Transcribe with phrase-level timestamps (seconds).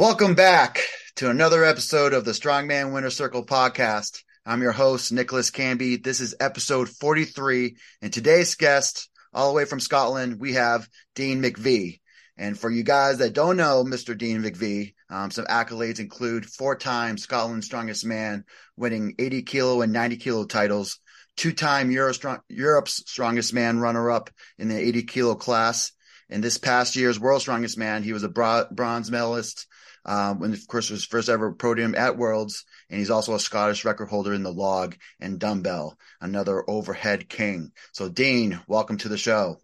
[0.00, 0.80] Welcome back
[1.16, 4.22] to another episode of the Strongman Winner Circle podcast.
[4.46, 6.02] I'm your host, Nicholas Cambi.
[6.02, 7.76] This is episode 43.
[8.00, 12.00] And today's guest, all the way from Scotland, we have Dean McVie.
[12.38, 14.16] And for you guys that don't know Mr.
[14.16, 18.44] Dean McVie, um, some accolades include four times Scotland's strongest man,
[18.78, 20.98] winning 80 kilo and 90 kilo titles,
[21.36, 22.14] two time Euro
[22.48, 25.92] Europe's strongest man runner up in the 80 kilo class.
[26.30, 29.66] In this past year's World's Strongest Man, he was a bronze medalist
[30.10, 33.84] um, when of course was first ever podium at Worlds, and he's also a Scottish
[33.84, 37.70] record holder in the log and dumbbell, another overhead king.
[37.92, 39.58] So Dean, welcome to the show.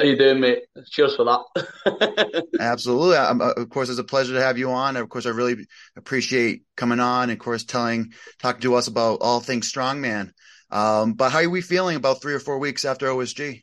[0.00, 0.64] How you doing, mate?
[0.90, 1.24] Cheers for
[1.54, 2.44] that.
[2.60, 3.16] Absolutely.
[3.18, 4.96] Um, of course, it's a pleasure to have you on.
[4.96, 9.20] Of course, I really appreciate coming on, and of course, telling, talking to us about
[9.20, 10.32] all things strongman.
[10.72, 13.62] Um, but how are we feeling about three or four weeks after OSG?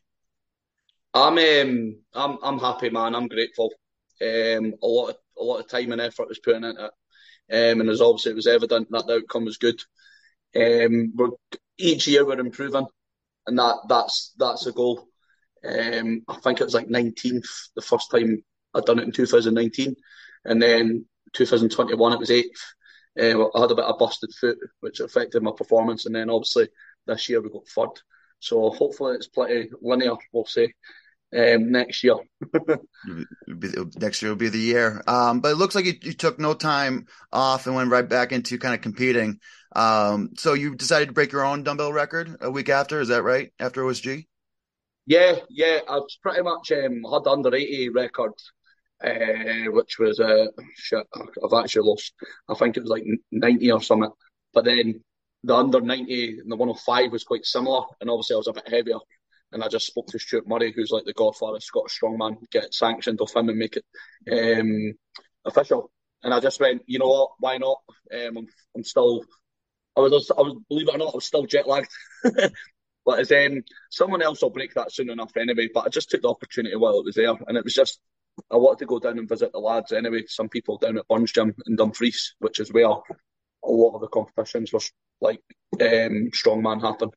[1.13, 3.15] I'm um, I'm I'm happy, man.
[3.15, 3.73] I'm grateful.
[4.21, 7.81] Um, a lot of a lot of time and effort was put into it, um,
[7.81, 9.81] and as obviously it was evident that the outcome was good.
[10.55, 11.29] Um, we're,
[11.77, 12.85] each year we're improving,
[13.47, 15.07] and that that's that's a goal.
[15.63, 19.95] Um, I think it was like 19th the first time I'd done it in 2019,
[20.45, 22.61] and then 2021 it was eighth.
[23.19, 26.69] Uh, I had a bit of busted foot, which affected my performance, and then obviously
[27.05, 28.01] this year we got third.
[28.39, 30.73] So hopefully it's pretty linear, we'll say
[31.35, 32.15] um, next year.
[33.95, 35.01] next year will be the year.
[35.07, 38.31] Um, but it looks like you, you, took no time off and went right back
[38.31, 39.39] into kind of competing.
[39.75, 43.01] Um, so you decided to break your own dumbbell record a week after.
[43.01, 43.51] Is that right?
[43.59, 44.27] After OSG?
[45.05, 45.79] Yeah, yeah.
[45.87, 48.33] I was pretty much um, had under 80 record,
[49.03, 51.05] uh, which was uh, shit.
[51.15, 52.13] I've actually lost.
[52.47, 54.11] I think it was like 90 or something.
[54.53, 55.01] But then
[55.43, 58.69] the under 90 and the 105 was quite similar, and obviously I was a bit
[58.69, 58.99] heavier
[59.53, 62.73] and I just spoke to Stuart Murray, who's like the godfather of Scottish strongman, get
[62.73, 63.85] sanctioned off him and make it
[64.59, 64.93] um,
[65.45, 65.91] official.
[66.23, 67.31] And I just went, you know what?
[67.39, 67.79] Why not?
[68.13, 69.23] Um, I'm, I'm still,
[69.95, 71.91] I was, I was, believe it or not, I was still jet lagged.
[73.05, 75.69] but as um, someone else will break that soon enough anyway.
[75.73, 77.99] But I just took the opportunity while it was there, and it was just
[78.51, 80.23] I wanted to go down and visit the lads anyway.
[80.27, 84.07] Some people down at Burns Gym in Dumfries, which is where a lot of the
[84.07, 84.79] competitions were
[85.21, 85.41] like
[85.79, 87.11] um, strongman happen.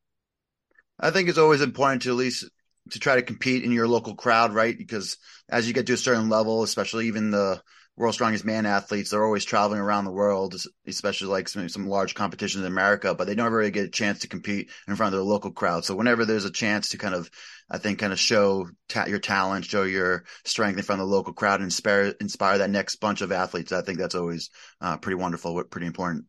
[0.99, 2.49] I think it's always important to at least
[2.91, 4.77] to try to compete in your local crowd, right?
[4.77, 5.19] Because
[5.49, 7.61] as you get to a certain level, especially even the
[7.97, 10.55] world's strongest man athletes, they're always traveling around the world,
[10.87, 14.21] especially like some, some large competitions in America, but they never really get a chance
[14.21, 15.84] to compete in front of their local crowd.
[15.84, 17.31] So whenever there's a chance to kind of,
[17.71, 21.15] I think, kind of show ta- your talent, show your strength in front of the
[21.15, 24.99] local crowd, and inspire inspire that next bunch of athletes, I think that's always uh,
[24.99, 26.27] pretty wonderful, pretty important.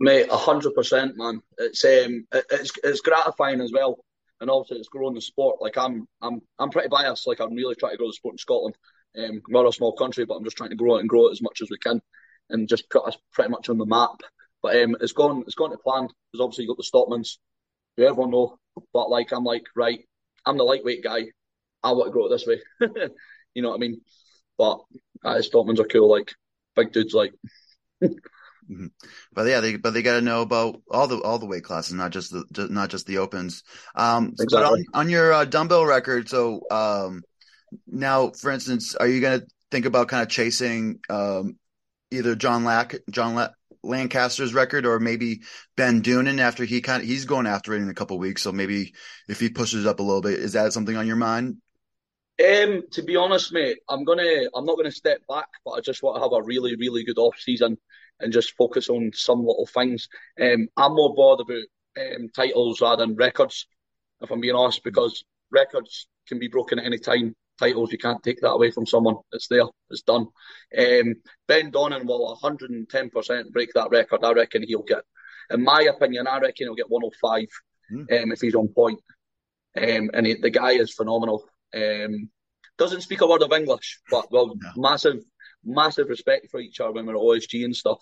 [0.00, 1.42] Mate, hundred percent, man.
[1.58, 3.98] It's um, it's it's gratifying as well
[4.40, 5.60] and obviously it's growing the sport.
[5.60, 7.26] Like I'm, I'm, I'm pretty biased.
[7.26, 8.76] Like I'm really trying to grow the sport in Scotland.
[9.18, 11.32] Um, we're a small country, but I'm just trying to grow it and grow it
[11.32, 12.00] as much as we can,
[12.48, 14.20] and just put us pretty much on the map.
[14.62, 17.38] But um, it's gone, it's gone to plan because obviously you have got the Stoltmans,
[17.96, 18.58] who everyone know.
[18.92, 20.00] But like I'm like right,
[20.46, 21.26] I'm the lightweight guy.
[21.82, 22.60] I want to grow it this way.
[23.54, 24.00] you know what I mean?
[24.58, 24.80] But
[25.24, 26.32] uh, Stoltmans are cool, like
[26.76, 27.32] big dudes, like.
[28.70, 28.86] Mm-hmm.
[29.32, 31.94] But yeah, they but they got to know about all the all the weight classes,
[31.94, 33.64] not just the just, not just the opens.
[33.96, 34.58] Um, exactly.
[34.60, 37.22] But on, on your uh, dumbbell record, so um,
[37.86, 41.56] now, for instance, are you going to think about kind of chasing um,
[42.12, 43.48] either John Lack John La-
[43.82, 45.42] Lancaster's record or maybe
[45.76, 48.42] Ben Doonan after he kind of he's going after it in a couple weeks.
[48.42, 48.94] So maybe
[49.28, 51.56] if he pushes up a little bit, is that something on your mind?
[52.40, 56.02] Um, to be honest, mate, I'm gonna I'm not gonna step back, but I just
[56.02, 57.76] want to have a really really good off season
[58.20, 60.08] and just focus on some little things.
[60.40, 63.66] Um, I'm more bothered about um, titles rather than records,
[64.20, 67.34] if I'm being honest, because records can be broken at any time.
[67.58, 69.16] Titles, you can't take that away from someone.
[69.32, 70.26] It's there, it's done.
[70.78, 71.16] Um,
[71.46, 74.24] ben Donnan will 110% break that record.
[74.24, 75.02] I reckon he'll get,
[75.50, 77.46] in my opinion, I reckon he'll get 105
[77.92, 78.22] mm.
[78.22, 79.00] um, if he's on point.
[79.76, 81.44] Um, and he, the guy is phenomenal.
[81.74, 82.30] Um,
[82.78, 84.70] doesn't speak a word of English, but well, no.
[84.76, 85.22] massive
[85.64, 88.00] massive respect for each other when we're at OSG and stuff.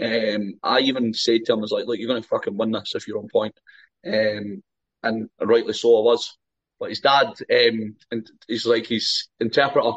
[0.00, 2.70] Um, I even said to him, I was like, look, you're going to fucking win
[2.70, 3.58] this if you're on point.
[4.06, 4.62] Um,
[5.02, 6.36] and rightly so I was.
[6.78, 9.92] But his dad, um, and he's like his interpreter.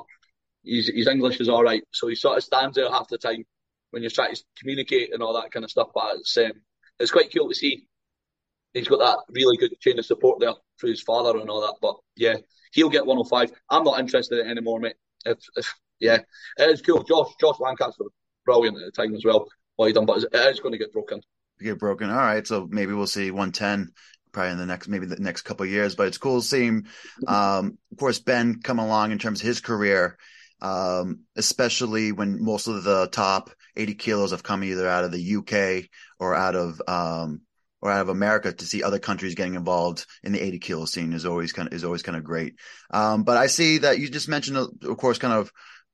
[0.64, 1.84] His, his English is all right.
[1.92, 3.44] So he sort of stands out half the time
[3.92, 5.90] when you're trying to communicate and all that kind of stuff.
[5.94, 6.54] But it's, um,
[7.00, 7.88] it's quite cool to see.
[8.74, 11.76] He's got that really good chain of support there through his father and all that.
[11.82, 12.38] But yeah,
[12.74, 13.52] he'll get 105.
[13.70, 14.96] I'm not interested in it anymore, mate.
[15.26, 16.20] If, if yeah,
[16.58, 17.04] it is cool.
[17.04, 18.06] Josh Josh Lancaster
[18.46, 19.48] brilliant at the time as well.
[19.78, 21.22] He done, but it is going to get broken.
[21.60, 22.10] Get broken.
[22.10, 23.92] All right, so maybe we'll see 110
[24.32, 25.96] probably in the next maybe the next couple years.
[25.96, 26.86] But it's cool seeing,
[27.28, 30.18] um, of course, Ben come along in terms of his career.
[30.62, 35.36] um, especially when most of the top 80 kilos have come either out of the
[35.38, 35.90] UK
[36.20, 37.42] or out of um,
[37.82, 41.14] or out of America to see other countries getting involved in the 80 kilo scene
[41.14, 42.56] is always kind of is always kind of great.
[42.92, 45.52] Um, but I see that you just mentioned, of course, kind of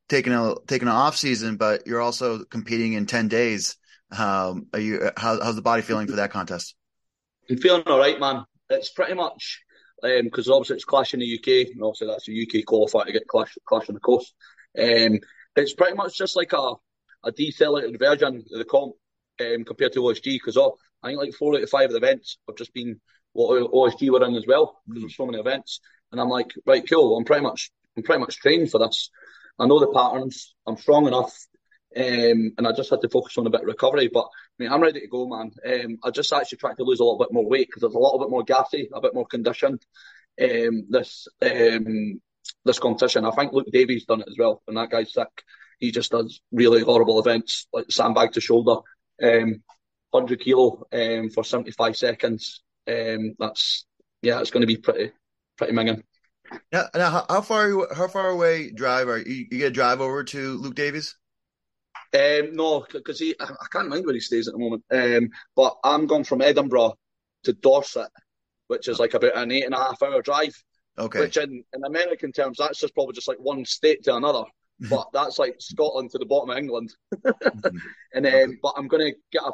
[0.10, 3.76] taking a taking an off season, but you're also competing in 10 days.
[4.18, 6.76] Um, are you how, how's the body feeling for that contest?
[7.50, 8.46] I'm feeling all right, man.
[8.70, 9.62] It's pretty much
[10.02, 13.12] because um, obviously it's Clash in the UK, and obviously that's a UK qualifier to
[13.12, 14.34] get Clash Clash on the coast.
[14.78, 15.20] Um,
[15.56, 16.74] it's pretty much just like a
[17.24, 18.94] a decelerated version of the comp
[19.42, 22.38] um, compared to OSG because I think like four out of five of the events
[22.48, 23.00] have just been
[23.34, 25.80] what OSG were in as well because there's so many events.
[26.12, 27.18] And I'm like, right, cool.
[27.18, 29.10] I'm pretty much I'm pretty much trained for this.
[29.60, 30.56] I know the patterns.
[30.66, 31.36] I'm strong enough.
[31.96, 34.10] Um, and I just had to focus on a bit of recovery.
[34.12, 35.52] But I mean, I'm ready to go, man.
[35.66, 38.00] Um, I just actually tried to lose a little bit more weight because there's a
[38.00, 39.84] little bit more gassy, a bit more conditioned.
[40.40, 42.22] Um, this um,
[42.66, 43.26] this competition.
[43.26, 45.44] I think Luke Davies done it as well, and that guy's sick.
[45.80, 48.82] He just does really horrible events like sandbag to shoulder.
[49.22, 49.64] Um,
[50.12, 52.64] 100 kilo um, for 75 seconds.
[52.88, 53.86] Um, that's
[54.22, 55.12] yeah, it's going to be pretty
[55.58, 56.04] pretty minging.
[56.72, 59.48] Now, now how, far how far away drive are you?
[59.50, 61.16] You get a drive over to Luke Davies?
[62.14, 64.84] Um, no, because he I can't mind where he stays at the moment.
[64.92, 66.94] Um, but I'm going from Edinburgh
[67.44, 68.10] to Dorset,
[68.68, 70.56] which is like about an eight and a half hour drive.
[70.98, 71.20] Okay.
[71.20, 74.44] Which in, in American terms, that's just probably just like one state to another.
[74.90, 76.94] but that's like Scotland to the bottom of England.
[77.14, 77.78] Mm-hmm.
[78.14, 79.52] and um, but I'm gonna get a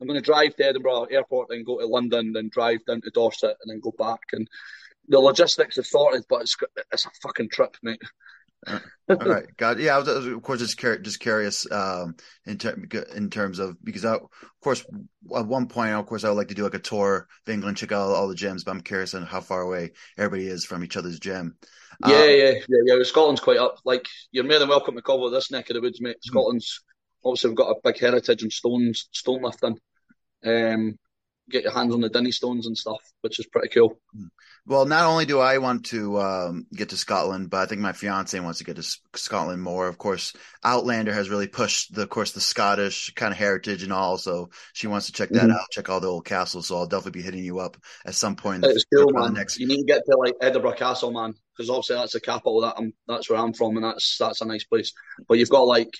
[0.00, 3.10] I'm going to drive to Edinburgh Airport, then go to London, then drive down to
[3.10, 4.20] Dorset, and then go back.
[4.32, 4.48] And
[5.08, 6.56] the logistics are sorted, but it's
[6.92, 8.02] it's a fucking trip, mate.
[9.08, 9.94] All right, got yeah.
[9.94, 12.16] I was, of course just curious, just curious um,
[12.46, 14.28] in ter- in terms of because I, of
[14.60, 14.84] course
[15.36, 17.76] at one point, of course, I would like to do like a tour of England,
[17.76, 20.64] check out all, all the gyms, but I'm curious on how far away everybody is
[20.64, 21.56] from each other's gym.
[22.06, 23.02] Yeah, um, yeah, yeah, yeah.
[23.04, 23.78] Scotland's quite up.
[23.84, 26.16] Like you're more than welcome to cover this neck of the woods, mate.
[26.24, 26.30] Hmm.
[26.30, 26.82] Scotland's
[27.24, 29.78] obviously we've got a big heritage in stones, stone lifting.
[30.44, 30.98] Um,
[31.48, 34.00] get your hands on the Dinnie stones and stuff, which is pretty cool.
[34.68, 37.92] Well, not only do I want to um, get to Scotland, but I think my
[37.92, 39.86] fiance wants to get to Scotland more.
[39.86, 40.32] Of course,
[40.64, 44.18] Outlander has really pushed the, of course, the Scottish kind of heritage and all.
[44.18, 45.52] So she wants to check that mm-hmm.
[45.52, 46.66] out, check all the old castles.
[46.66, 48.64] So I'll definitely be hitting you up at some point.
[48.64, 49.34] It's cool, man.
[49.34, 49.60] Next...
[49.60, 52.62] You need to get to like Edinburgh Castle, man, because obviously that's the capital.
[52.62, 54.92] That I'm, that's where I'm from, and that's that's a nice place.
[55.28, 55.90] But you've got like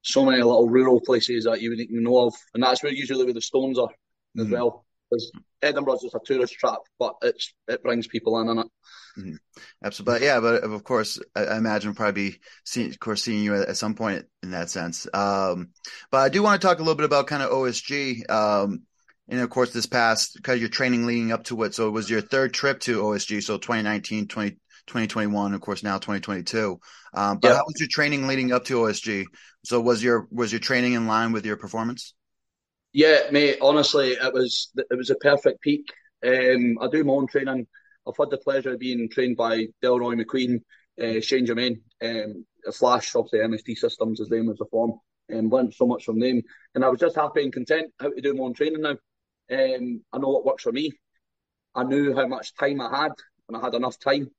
[0.00, 3.24] so many little rural places that you wouldn't even know of, and that's where usually
[3.24, 3.90] where the stones are
[4.38, 4.85] as well.
[5.10, 5.30] Because
[5.62, 8.66] Edinburgh's just a tourist trap, but it's it brings people in, and it.
[9.18, 9.34] Mm-hmm.
[9.84, 13.68] Absolutely, but yeah, but of course, I, imagine probably seeing, of course, seeing you at,
[13.68, 15.06] at, some point in that sense.
[15.14, 15.70] Um,
[16.10, 18.28] but I do want to talk a little bit about kind of OSG.
[18.30, 18.82] Um,
[19.28, 21.74] and of course, this past because your training leading up to it.
[21.74, 23.42] So it was your third trip to OSG.
[23.42, 24.50] So 2019, 20,
[24.86, 26.78] 2021, of course, now 2022.
[27.14, 27.54] Um, but yeah.
[27.54, 29.24] how was your training leading up to OSG?
[29.64, 32.14] So was your was your training in line with your performance?
[32.96, 33.58] Yeah, mate.
[33.60, 35.84] Honestly, it was it was a perfect peak.
[36.26, 37.66] Um, I do my own training.
[38.08, 40.62] I've had the pleasure of being trained by Delroy McQueen,
[40.98, 44.98] uh, Shane Germain, um, Flash, obviously MST Systems, as name was the form,
[45.28, 46.40] and learned so much from them.
[46.74, 48.96] And I was just happy and content how to do my own training now.
[49.50, 50.90] Um, I know what works for me.
[51.74, 53.12] I knew how much time I had,
[53.48, 54.30] and I had enough time.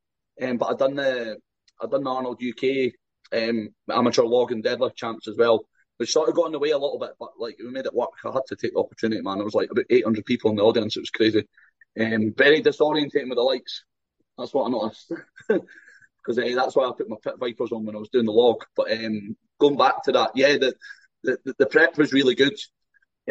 [0.42, 1.38] Um, but I done the
[1.80, 2.92] I done the Arnold UK
[3.40, 6.70] um, amateur log and deadlift champs as well, which sort of got in the way
[6.70, 8.12] a little bit, but like we made it work.
[8.24, 9.38] I had to take the opportunity, man.
[9.38, 10.96] There was like about 800 people in the audience.
[10.96, 11.48] It was crazy.
[12.00, 13.84] Um, very disorientating with the lights.
[14.38, 15.12] That's what I noticed.
[16.26, 18.34] Because uh, that's why I put my pit vipers on when I was doing the
[18.34, 18.62] log.
[18.76, 20.74] But um, going back to that, yeah, the,
[21.24, 22.54] the, the prep was really good.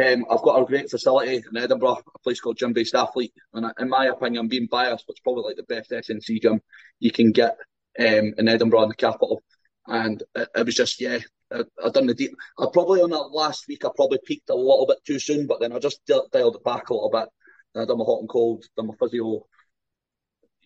[0.02, 3.70] Um, I've got a great facility in Edinburgh, a place called Gym Based Athlete, and
[3.78, 6.61] in my opinion, being biased, it's probably like the best SNC gym
[6.99, 7.58] you can get
[7.99, 9.42] um, in Edinburgh, in the capital.
[9.87, 11.18] And it, it was just, yeah,
[11.52, 12.32] I, I done the deep.
[12.58, 15.60] I probably on that last week, I probably peaked a little bit too soon, but
[15.60, 17.28] then I just dialed it back a little bit.
[17.74, 19.46] I done my hot and cold, done my physio,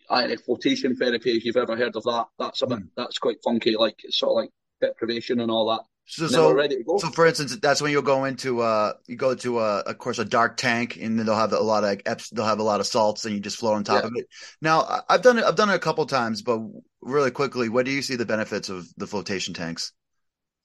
[0.08, 1.36] I, flotation therapy.
[1.36, 2.88] If you've ever heard of that, that's a bit, mm.
[2.96, 3.76] that's quite funky.
[3.76, 5.84] Like it's sort of like deprivation and all that.
[6.06, 9.78] So, so, so, for instance, that's when you'll go into uh, you go to a,
[9.78, 12.44] of course, a dark tank, and then they'll have a lot of like, eps they'll
[12.44, 14.08] have a lot of salts, and you just float on top yeah.
[14.08, 14.26] of it.
[14.60, 16.60] Now, I've done it, I've done it a couple times, but
[17.00, 19.92] really quickly, what do you see the benefits of the flotation tanks?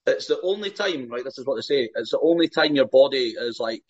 [0.08, 1.24] It's the only time, right?
[1.24, 1.90] This is what they say.
[1.96, 3.84] It's the only time your body is like,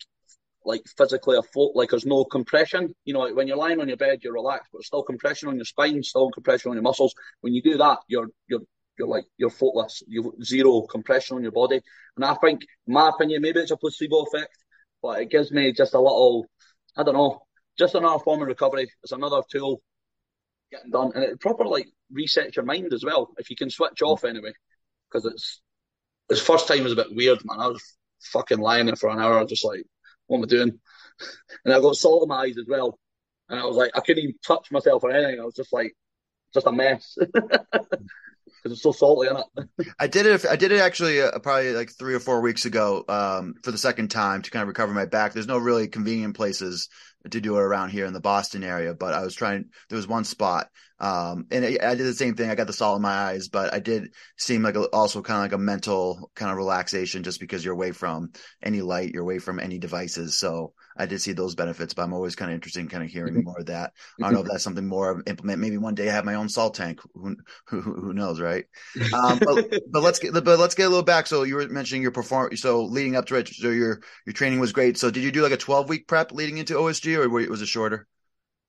[0.64, 1.72] like physically afloat.
[1.74, 2.94] Like there's no compression.
[3.04, 5.56] You know, like when you're lying on your bed, you're relaxed, but still compression on
[5.56, 7.14] your spine, still compression on your muscles.
[7.42, 8.62] When you do that, you're you're
[8.98, 10.02] you're like you're footless.
[10.08, 11.80] You've zero compression on your body.
[12.16, 14.56] And I think, in my opinion, maybe it's a placebo effect,
[15.02, 16.46] but it gives me just a little,
[16.96, 17.42] I don't know,
[17.78, 18.90] just another form of recovery.
[19.02, 19.82] It's another tool
[20.72, 24.02] getting done, and it properly like resets your mind as well if you can switch
[24.02, 24.52] off anyway.
[25.08, 25.60] because it's
[26.28, 27.60] the first time was a bit weird, man.
[27.60, 27.96] I was
[28.32, 29.84] fucking lying there for an hour, just like,
[30.26, 30.80] what am I doing?
[31.64, 32.98] And I got salt in my eyes as well,
[33.48, 35.40] and I was like, I couldn't even touch myself or anything.
[35.40, 35.96] I was just like,
[36.52, 37.16] just a mess.
[38.66, 39.88] because it's so salty in it.
[40.00, 40.44] I did it.
[40.44, 43.78] I did it actually uh, probably like three or four weeks ago um, for the
[43.78, 45.32] second time to kind of recover my back.
[45.32, 46.88] There's no really convenient places
[47.30, 49.66] to do it around here in the Boston area, but I was trying.
[49.88, 50.68] There was one spot,
[50.98, 52.50] um, and I, I did the same thing.
[52.50, 55.38] I got the salt in my eyes, but I did seem like a, also kind
[55.38, 59.22] of like a mental kind of relaxation, just because you're away from any light, you're
[59.22, 60.38] away from any devices.
[60.38, 63.10] So I did see those benefits, but I'm always kind of interested in kind of
[63.10, 63.44] hearing mm-hmm.
[63.44, 63.92] more of that.
[64.18, 65.60] I don't know if that's something more implement.
[65.60, 67.00] Maybe one day I have my own salt tank.
[67.14, 67.36] Who
[67.66, 68.64] who, who knows, right?
[69.12, 71.26] Um, but, but let's get but let's get a little back.
[71.26, 72.56] So you were mentioning your perform.
[72.56, 74.96] So leading up to it, so your your training was great.
[74.96, 77.68] So did you do like a 12 week prep leading into OSG, or was it
[77.68, 78.06] shorter?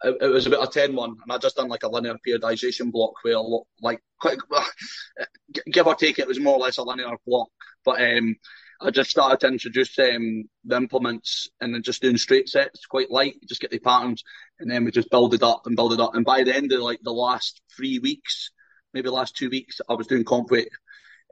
[0.04, 3.14] It, was about a 10 one, and I just done like a linear periodization block
[3.24, 3.38] where
[3.82, 4.38] like quite,
[5.72, 7.50] give or take, it was more or less a linear block,
[7.84, 8.36] but um
[8.80, 13.10] I just started to introduce um, the implements and then just doing straight sets, quite
[13.10, 14.24] light, just get the patterns,
[14.60, 16.14] and then we just build it up and build it up.
[16.14, 18.52] And by the end of like the last three weeks,
[18.94, 20.70] maybe last two weeks, I was doing comp weight.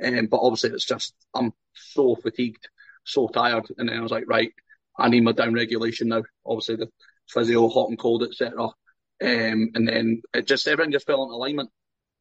[0.04, 2.68] Um, but obviously, it's just I'm so fatigued,
[3.04, 4.52] so tired, and then I was like, right,
[4.98, 6.24] I need my down regulation now.
[6.46, 6.90] Obviously, the
[7.30, 8.64] physio, hot and cold, etc.
[8.64, 11.70] Um, and then it just everything just fell into alignment.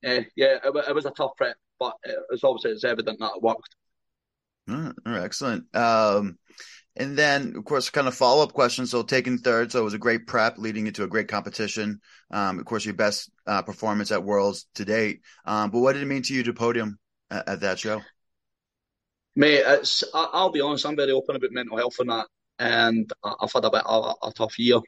[0.04, 1.94] Uh, yeah, it, it was a tough prep, but
[2.30, 3.74] it's obviously it's evident that it worked.
[4.68, 5.74] All right, all right excellent.
[5.74, 6.38] Um,
[6.96, 8.86] and then, of course, kind of follow up question.
[8.86, 12.00] So, taking third, so it was a great prep leading into a great competition.
[12.30, 15.20] Um, of course, your best uh, performance at Worlds to date.
[15.44, 16.98] Um, but what did it mean to you to podium
[17.30, 18.00] at, at that show?
[19.34, 22.26] Mate, I, will be honest, I'm very open about mental health and that.
[22.60, 24.78] And I've had a bit of a, a tough year.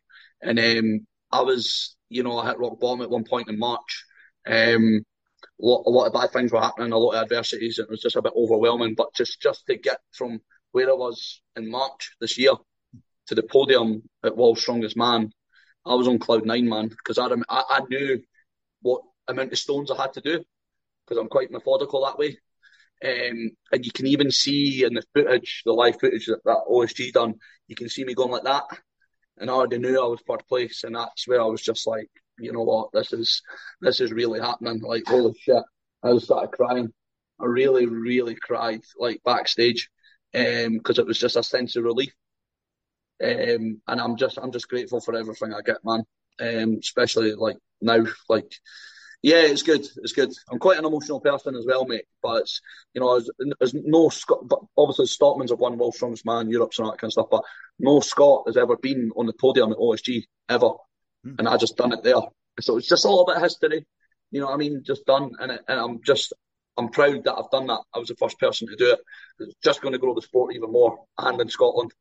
[0.42, 4.04] And um, I was, you know, I hit rock bottom at one point in March.
[4.46, 5.04] Um,
[5.60, 7.78] a lot, a lot of bad things were happening, a lot of adversities.
[7.78, 8.94] and It was just a bit overwhelming.
[8.96, 10.40] But just just to get from
[10.72, 12.52] where I was in March this year
[13.28, 15.30] to the podium at World's Strongest Man,
[15.84, 18.22] I was on cloud nine, man, because I, I, I knew
[18.82, 20.44] what amount of stones I had to do
[21.06, 22.38] because I'm quite methodical that way.
[23.04, 27.12] Um, and you can even see in the footage, the live footage that, that OSG
[27.12, 27.34] done,
[27.68, 28.64] you can see me going like that.
[29.38, 32.08] And I already knew I was third place, and that's where I was just like,
[32.38, 33.42] you know what, this is
[33.80, 34.80] this is really happening.
[34.80, 35.62] Like holy shit,
[36.02, 36.92] I just started crying.
[37.40, 39.90] I really, really cried like backstage,
[40.32, 42.12] because um, it was just a sense of relief.
[43.22, 46.04] Um, and I'm just I'm just grateful for everything I get, man.
[46.40, 48.52] Um, especially like now, like
[49.22, 49.86] yeah, it's good.
[49.96, 50.32] It's good.
[50.50, 52.04] I'm quite an emotional person as well, mate.
[52.22, 52.60] But it's
[52.94, 53.20] you know,
[53.60, 54.48] there's, no Scot.
[54.48, 57.28] But obviously, Stoltman's have won World's Strongest Man, Europe's and all that kind of stuff.
[57.30, 57.42] But
[57.78, 60.70] no Scot has ever been on the podium at OSG ever
[61.26, 61.38] mm.
[61.38, 62.20] and I just done it there.
[62.60, 63.86] So it's just a little bit of history,
[64.30, 64.82] you know what I mean?
[64.84, 66.32] Just done, and it, and I'm just
[66.78, 67.80] I'm proud that I've done that.
[67.94, 69.00] I was the first person to do it.
[69.40, 71.92] It's just going to grow the sport even more, and in Scotland.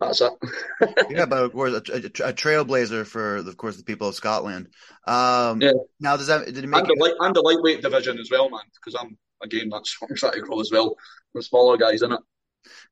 [0.00, 0.32] That's it.
[1.10, 4.68] yeah, but of course, a, a, a, trailblazer for, of course, the people of Scotland.
[5.06, 5.72] Um, yeah.
[6.00, 6.94] Now, does that did it make and, you...
[6.94, 8.60] the light, and the lightweight division as well, man?
[8.74, 10.96] Because I'm again, that's what I'm trying to grow as well.
[11.34, 12.20] The smaller guys in it.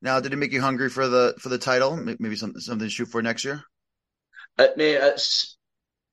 [0.02, 1.96] Now, did it make you hungry for the for the title?
[1.96, 3.62] Maybe something something to shoot for next year.
[4.58, 4.92] It, may.
[4.92, 5.56] it's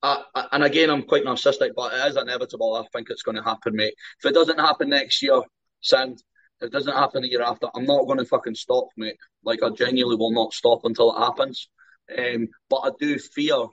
[0.03, 2.75] uh, and again, I'm quite narcissistic, but it is inevitable.
[2.75, 3.95] I think it's going to happen, mate.
[4.19, 5.41] If it doesn't happen next year,
[5.81, 6.21] sound.
[6.59, 9.17] If it doesn't happen the year after, I'm not going to fucking stop, mate.
[9.43, 11.69] Like I genuinely will not stop until it happens.
[12.17, 13.65] Um, but I do fear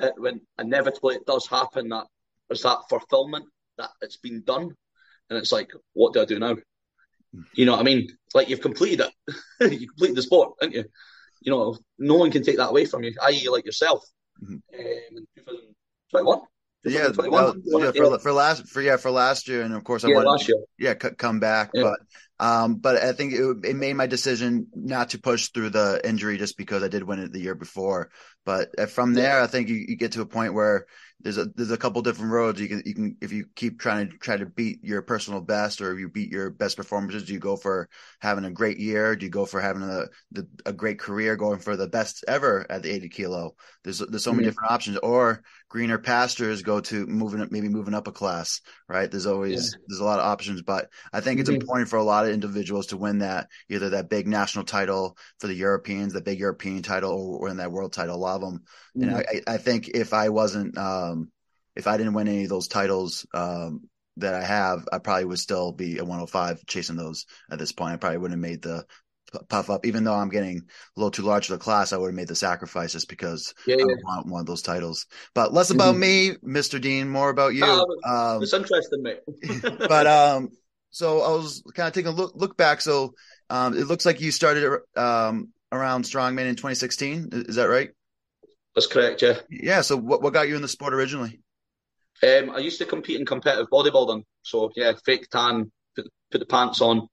[0.00, 2.06] it when inevitably it does happen that
[2.48, 3.46] there's that fulfillment
[3.76, 4.74] that it's been done,
[5.28, 6.56] and it's like, what do I do now?
[7.54, 8.08] You know what I mean?
[8.32, 9.06] Like you've completed
[9.60, 10.84] it, you completed the sport, didn't you?
[11.40, 14.04] you know, no one can take that away from you, i.e., like yourself.
[14.42, 14.54] Mm-hmm.
[14.54, 14.60] Um,
[15.16, 16.40] in 2021.
[16.84, 20.08] Yeah, well, yeah, for, for last for yeah for last year, and of course I
[20.08, 21.82] yeah, wanted to, yeah come back, yeah.
[21.82, 21.98] but
[22.40, 26.38] um, but I think it, it made my decision not to push through the injury
[26.38, 28.10] just because I did win it the year before.
[28.44, 30.86] But uh, from there, I think you, you get to a point where
[31.20, 34.08] there's a there's a couple different roads you can you can if you keep trying
[34.08, 37.32] to try to beat your personal best or if you beat your best performances do
[37.32, 37.88] you go for
[38.20, 41.58] having a great year do you go for having a the, a great career going
[41.58, 44.50] for the best ever at the 80 kilo there's there's so many mm-hmm.
[44.50, 49.10] different options or greener pastures go to moving up maybe moving up a class right
[49.10, 49.78] there's always yeah.
[49.86, 51.60] there's a lot of options but I think it's mm-hmm.
[51.60, 55.46] important for a lot of individuals to win that either that big national title for
[55.46, 58.62] the Europeans the big European title or win that world title a lot of them
[58.96, 59.08] mm-hmm.
[59.08, 61.30] and I, I think if I wasn't um,
[61.76, 65.38] if I didn't win any of those titles um, that I have, I probably would
[65.38, 67.94] still be a 105 chasing those at this point.
[67.94, 68.84] I probably wouldn't have made the
[69.48, 71.92] puff up, even though I'm getting a little too large for the class.
[71.92, 73.84] I would have made the sacrifice just because yeah, yeah.
[73.84, 75.06] I want one of those titles.
[75.34, 76.44] But less about mm-hmm.
[76.44, 76.80] me, Mr.
[76.80, 77.64] Dean, more about you.
[77.64, 79.20] um, it's interesting, mate.
[79.78, 80.50] but um,
[80.90, 82.80] so I was kind of taking a look look back.
[82.80, 83.14] So
[83.50, 87.30] um, it looks like you started um, around strongman in 2016.
[87.32, 87.90] Is that right?
[88.74, 89.22] That's correct.
[89.22, 89.38] Yeah.
[89.50, 89.80] Yeah.
[89.80, 91.40] So what what got you in the sport originally?
[92.22, 94.24] Um, I used to compete in competitive bodybuilding.
[94.42, 97.08] So yeah, fake tan, put, put the pants on,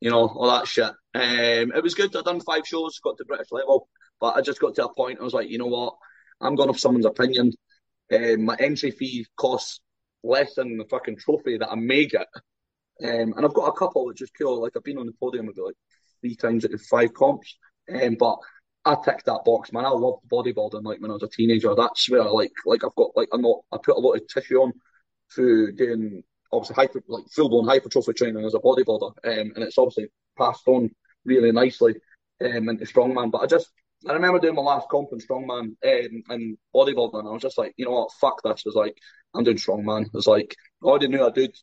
[0.00, 0.92] you know, all that shit.
[1.14, 2.14] Um, it was good.
[2.16, 3.88] I done five shows, got to British level,
[4.20, 5.20] but I just got to a point.
[5.20, 5.94] I was like, you know what?
[6.40, 7.52] I'm going off someone's opinion.
[8.12, 9.80] Um, my entry fee costs
[10.22, 12.26] less than the fucking trophy that I may get.
[13.02, 14.62] Um, and I've got a couple which is cool.
[14.62, 15.76] Like I've been on the podium maybe like
[16.20, 17.56] three times at five comps.
[17.92, 18.38] Um, but
[18.84, 19.84] I ticked that box, man.
[19.84, 21.74] I loved bodybuilding like when I was a teenager.
[21.74, 24.26] That's where I like like I've got like I'm not I put a lot of
[24.28, 24.72] tissue on
[25.34, 29.12] through doing obviously hyper like full blown hypertrophy training as a bodybuilder.
[29.24, 30.90] Um, and it's obviously passed on
[31.24, 31.94] really nicely
[32.44, 33.30] um into strongman.
[33.30, 33.70] But I just
[34.08, 37.58] I remember doing my last comp in strongman um, and bodybuilding and I was just
[37.58, 38.62] like, you know what, fuck this.
[38.66, 38.98] I was like,
[39.34, 40.12] I'm doing strongman.
[40.12, 41.54] Was like I already knew a dude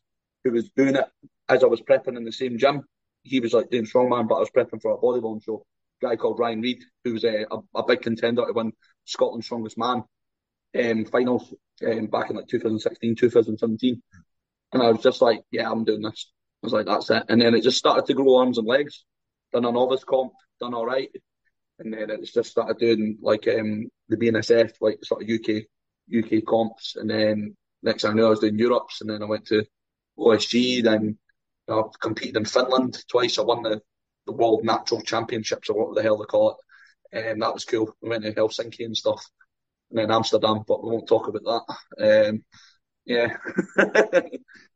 [0.44, 1.06] who was doing it
[1.48, 2.84] as I was prepping in the same gym.
[3.22, 5.64] He was like doing strongman, but I was prepping for a bodybuilding show
[6.02, 8.72] guy called Ryan Reed, who was a, a, a big contender to win
[9.04, 10.02] Scotland's Strongest Man
[10.78, 11.54] um, finals
[11.86, 14.02] um, back in like 2016, 2017.
[14.72, 16.30] And I was just like, yeah, I'm doing this.
[16.62, 17.24] I was like, that's it.
[17.28, 19.04] And then it just started to grow arms and legs.
[19.52, 21.10] Done a novice comp, done all right.
[21.78, 25.64] And then it's just started doing like um, the BNSF, like sort of UK
[26.14, 26.96] UK comps.
[26.96, 29.00] And then next I knew, I was doing Europes.
[29.00, 29.64] And then I went to
[30.18, 30.84] OSG.
[30.84, 31.18] Then
[31.68, 33.38] I competed in Finland twice.
[33.38, 33.80] I won the
[34.26, 36.56] the World Natural Championships or what the hell they call it.
[37.16, 37.94] And that was cool.
[38.00, 39.24] We went to Helsinki and stuff,
[39.90, 41.66] and then Amsterdam, but we won't talk about
[41.98, 42.28] that.
[42.28, 42.44] Um,
[43.04, 43.36] yeah.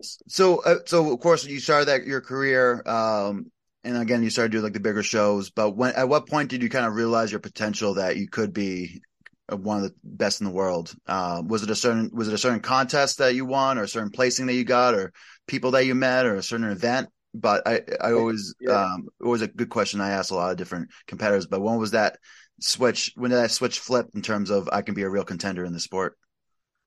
[0.03, 3.51] so, uh, so of course, you started that your career, um,
[3.87, 5.51] and again, you started doing like the bigger shows.
[5.51, 8.53] But when, at what point did you kind of realize your potential that you could
[8.53, 9.01] be
[9.49, 10.95] one of the best in the world?
[11.07, 13.89] Uh, was it a certain was it a certain contest that you won, or a
[13.89, 15.13] certain placing that you got, or
[15.47, 17.09] people that you met, or a certain event?
[17.41, 18.73] but I, I always, yeah.
[18.73, 20.01] um, it was a good question.
[20.01, 22.19] I asked a lot of different competitors, but when was that
[22.61, 23.13] switch?
[23.15, 25.73] When did that switch flip in terms of I can be a real contender in
[25.73, 26.17] the sport?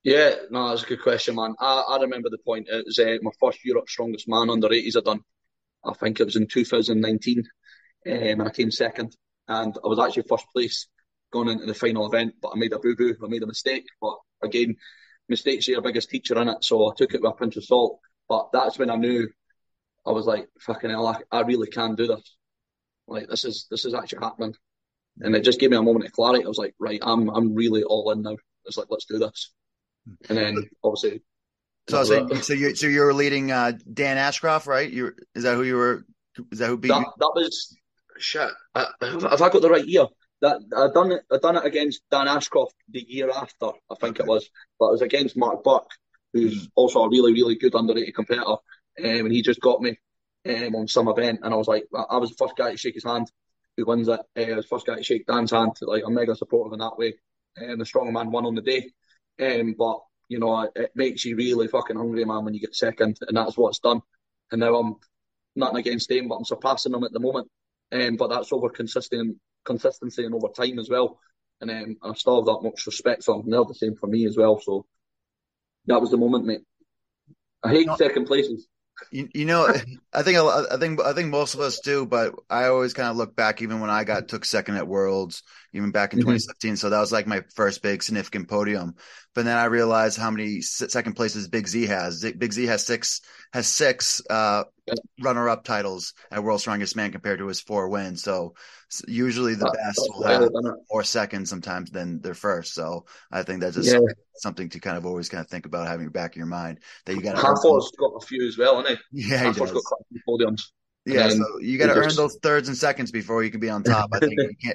[0.03, 1.55] Yeah, no, that's a good question, man.
[1.59, 2.67] I, I remember the point.
[2.69, 5.19] It was uh, my first Europe Strongest Man under 80s I done.
[5.83, 7.45] I think it was in 2019, um,
[8.05, 9.15] and I came second,
[9.47, 10.87] and I was actually first place
[11.31, 13.15] going into the final event, but I made a boo boo.
[13.23, 14.75] I made a mistake, but again,
[15.27, 17.65] mistakes are your biggest teacher in it, so I took it with a pinch of
[17.65, 17.99] salt.
[18.27, 19.27] But that's when I knew
[20.05, 22.37] I was like, fucking hell, I, I really can do this.
[23.07, 24.55] Like this is this is actually happening,
[25.19, 26.45] and it just gave me a moment of clarity.
[26.45, 28.37] I was like, right, I'm I'm really all in now.
[28.65, 29.51] It's like let's do this,
[30.29, 31.21] and then obviously.
[31.89, 34.89] So, so, so you so you were leading uh, Dan Ashcroft, right?
[34.89, 36.05] You is that who you were?
[36.51, 37.05] Is that who beat that, you?
[37.17, 37.75] That was
[38.17, 38.49] shit.
[38.75, 40.05] I, have, have I got the right year?
[40.41, 41.23] That I done it.
[41.31, 43.71] I done it against Dan Ashcroft the year after.
[43.89, 44.23] I think okay.
[44.23, 44.49] it was,
[44.79, 45.89] but it was against Mark Buck,
[46.31, 46.71] who's mm.
[46.75, 48.57] also a really really good underrated competitor
[49.03, 49.97] um, and he just got me
[50.47, 52.95] um, on some event, and I was like, I was the first guy to shake
[52.95, 53.31] his hand
[53.77, 54.19] who wins it.
[54.37, 55.73] Uh, I was the first guy to shake Dan's hand.
[55.81, 57.13] Like I'm mega supportive in that way.
[57.55, 58.91] And um, the strong man won on the day,
[59.41, 59.99] um, but
[60.29, 63.35] you know it, it makes you really fucking hungry, man, when you get second, and
[63.35, 64.01] that's what's done.
[64.51, 64.95] And now I'm
[65.55, 67.49] nothing against him, but I'm surpassing him at the moment.
[67.91, 71.19] Um, but that's over consistent consistency and over time as well.
[71.61, 73.41] And um, I still have that much respect for him.
[73.41, 74.59] And they're the same for me as well.
[74.61, 74.85] So
[75.87, 76.61] that was the moment, mate.
[77.63, 78.67] I hate second places.
[79.11, 79.67] You, you know,
[80.13, 83.17] I think I think I think most of us do, but I always kind of
[83.17, 86.29] look back, even when I got took second at Worlds, even back in mm-hmm.
[86.29, 86.77] 2017.
[86.77, 88.95] So that was like my first big significant podium.
[89.35, 92.25] But then I realized how many second places Big Z has.
[92.37, 93.21] Big Z has six
[93.53, 94.63] has six uh,
[95.21, 98.23] runner up titles at World's Strongest Man compared to his four wins.
[98.23, 98.55] So
[99.07, 100.49] usually the best will have
[100.89, 102.73] more seconds sometimes than their first.
[102.73, 103.99] So I think that's just yeah.
[104.37, 107.15] something to kind of always kind of think about having back in your mind that
[107.15, 107.35] you got.
[107.35, 109.29] Hafthor's got a few as well, hasn't he?
[109.29, 109.57] Yeah, does.
[109.57, 110.61] got quite a few podiums.
[111.13, 113.83] Yeah, so you got to earn those thirds and seconds before you can be on
[113.83, 114.09] top.
[114.13, 114.33] I think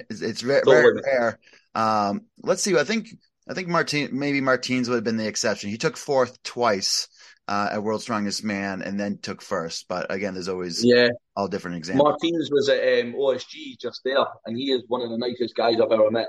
[0.09, 1.39] it's, it's very, very rare.
[1.73, 2.77] Um, let's see.
[2.77, 3.09] I think
[3.47, 5.69] I think Martin maybe Martins would have been the exception.
[5.69, 7.07] He took fourth twice
[7.47, 9.87] uh, at World's Strongest Man and then took first.
[9.87, 12.05] But again, there's always yeah all different examples.
[12.09, 15.79] Martins was at um, OSG just there, and he is one of the nicest guys
[15.79, 16.27] I've ever met.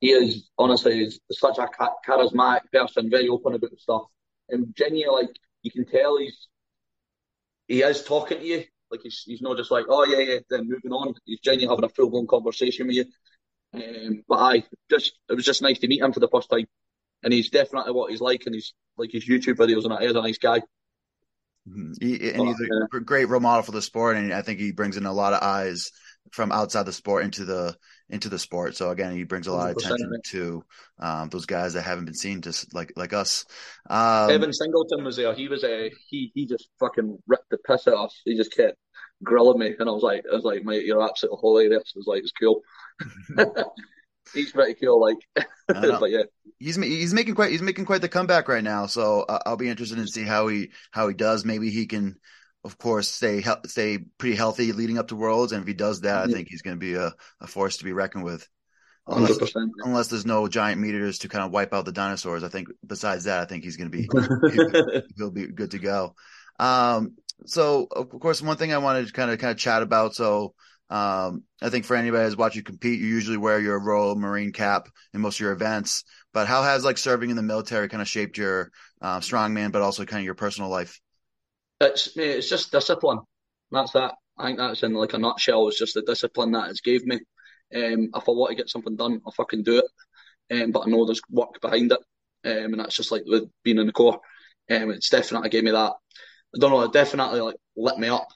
[0.00, 1.68] He is honestly is such a
[2.06, 4.02] charismatic person, very open about stuff,
[4.48, 6.48] and genuinely like you can tell he's
[7.66, 8.64] he is talking to you.
[8.90, 11.14] Like he's he's not just like oh yeah yeah then moving on.
[11.24, 13.04] He's genuinely having a full blown conversation with you.
[13.74, 16.66] Um, but I just it was just nice to meet him for the first time
[17.22, 20.02] and he's definitely what he's like, and he's like his YouTube videos and that.
[20.02, 20.60] He's a nice guy.
[21.68, 21.92] Mm-hmm.
[22.00, 22.60] He, and he's
[22.94, 25.32] a great role model for the sport, and I think he brings in a lot
[25.32, 25.90] of eyes
[26.32, 27.76] from outside the sport into the
[28.10, 28.76] into the sport.
[28.76, 30.64] So again, he brings a lot of attention to
[30.98, 33.44] um, those guys that haven't been seen, just like like us.
[33.88, 35.34] Um, Evan Singleton was there.
[35.34, 38.20] He was a he he just fucking ripped the piss out of us.
[38.24, 38.78] He just kept
[39.22, 41.92] grilling me, and I was like, I was like, mate, you're absolutely hilarious.
[41.94, 42.62] I was like, it's cool.
[44.34, 45.00] he's pretty cool.
[45.00, 45.16] Like,
[45.68, 46.24] but yeah,
[46.58, 48.86] he's he's making quite he's making quite the comeback right now.
[48.86, 51.44] So uh, I'll be interested in see how he how he does.
[51.44, 52.16] Maybe he can,
[52.64, 56.22] of course, stay stay pretty healthy leading up to Worlds, and if he does that,
[56.22, 56.30] mm-hmm.
[56.30, 58.46] I think he's going to be a, a force to be reckoned with.
[59.10, 62.68] Unless, unless, there's no giant meteors to kind of wipe out the dinosaurs, I think.
[62.86, 64.06] Besides that, I think he's going to be
[64.52, 66.14] he'll, he'll be good to go.
[66.58, 67.14] Um,
[67.46, 70.14] so of course, one thing I wanted to kind of kind of chat about.
[70.14, 70.54] So
[70.90, 74.52] um, I think for anybody who's watched you compete, you usually wear your Royal Marine
[74.52, 76.04] cap in most of your events.
[76.32, 79.82] But how has like serving in the military kind of shaped your uh, strongman, but
[79.82, 81.00] also kind of your personal life?
[81.80, 83.20] It's it's just discipline.
[83.70, 84.14] That's that.
[84.36, 85.68] I think that's in like a nutshell.
[85.68, 87.16] It's just the discipline that it's gave me.
[87.74, 90.62] Um, if I want to get something done, I fucking do it.
[90.62, 91.98] Um, but I know there's work behind it,
[92.44, 94.20] um, and that's just like with being in the corps.
[94.70, 95.92] Um, it's definitely gave me that.
[96.54, 96.82] I don't know.
[96.82, 98.28] It definitely like lit me up,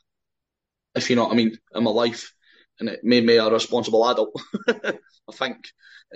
[0.95, 2.33] if you know what I mean, in my life
[2.81, 4.35] and it made me a responsible adult,
[4.69, 5.57] I think.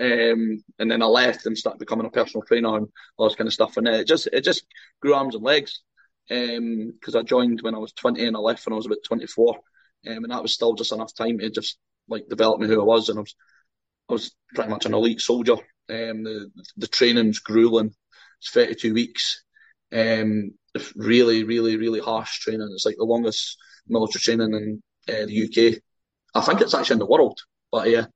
[0.00, 3.46] Um, and then I left and started becoming a personal trainer and all this kind
[3.46, 3.76] of stuff.
[3.76, 4.66] And it just it just
[5.00, 5.80] grew arms and legs
[6.28, 8.98] because um, I joined when I was 20 and I left when I was about
[9.04, 9.60] 24, um,
[10.04, 13.08] and that was still just enough time to just like develop me who I was.
[13.08, 13.34] And I was
[14.08, 15.54] I was pretty much an elite soldier.
[15.88, 17.94] Um, the the training's grueling.
[18.40, 19.42] It's 32 weeks.
[19.92, 20.52] Um,
[20.96, 22.68] really, really, really harsh training.
[22.72, 23.56] It's like the longest
[23.88, 25.80] military training in uh, the UK.
[26.34, 27.38] I think it's actually in the world,
[27.72, 28.06] but yeah.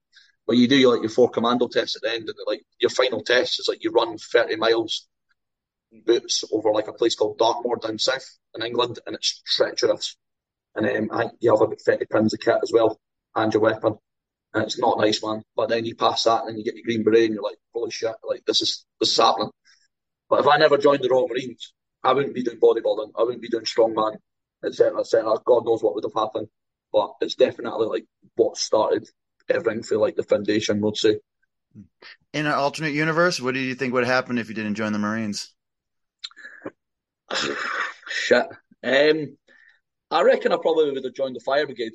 [0.47, 3.23] But you do like your four commando tests at the end, and like your final
[3.23, 5.09] test is like you run 30 miles
[5.93, 10.17] boots over like a place called Dartmoor down south in England, and it's treacherous.
[10.75, 12.99] And um, I you have about 30 pounds of kit as well,
[13.35, 13.97] and your weapon.
[14.53, 15.43] And it's not nice, man.
[15.55, 17.91] But then you pass that, and you get your green beret, and you're like, holy
[17.91, 19.51] shit, like this is this is happening.
[20.29, 21.73] But if I never joined the Royal Marines,
[22.03, 23.13] I wouldn't be doing bodybuilding.
[23.17, 24.17] I wouldn't be doing strongman,
[24.65, 25.37] etc., etc.
[25.45, 26.49] God knows what would have happened
[26.93, 29.09] but it's definitely like what started
[29.49, 31.19] everything for like the foundation, we'll say.
[32.33, 34.99] In an alternate universe, what do you think would happen if you didn't join the
[34.99, 35.53] Marines?
[38.09, 38.47] Shit.
[38.83, 39.37] Um,
[40.11, 41.93] I reckon I probably would have joined the fire brigade.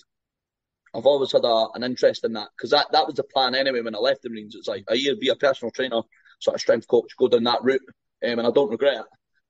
[0.94, 3.82] I've always had a, an interest in that because that, that was the plan anyway
[3.82, 4.56] when I left the Marines.
[4.56, 6.02] It's like a year be a personal trainer,
[6.40, 7.82] sort of strength coach, go down that route,
[8.24, 9.06] um, and I don't regret it.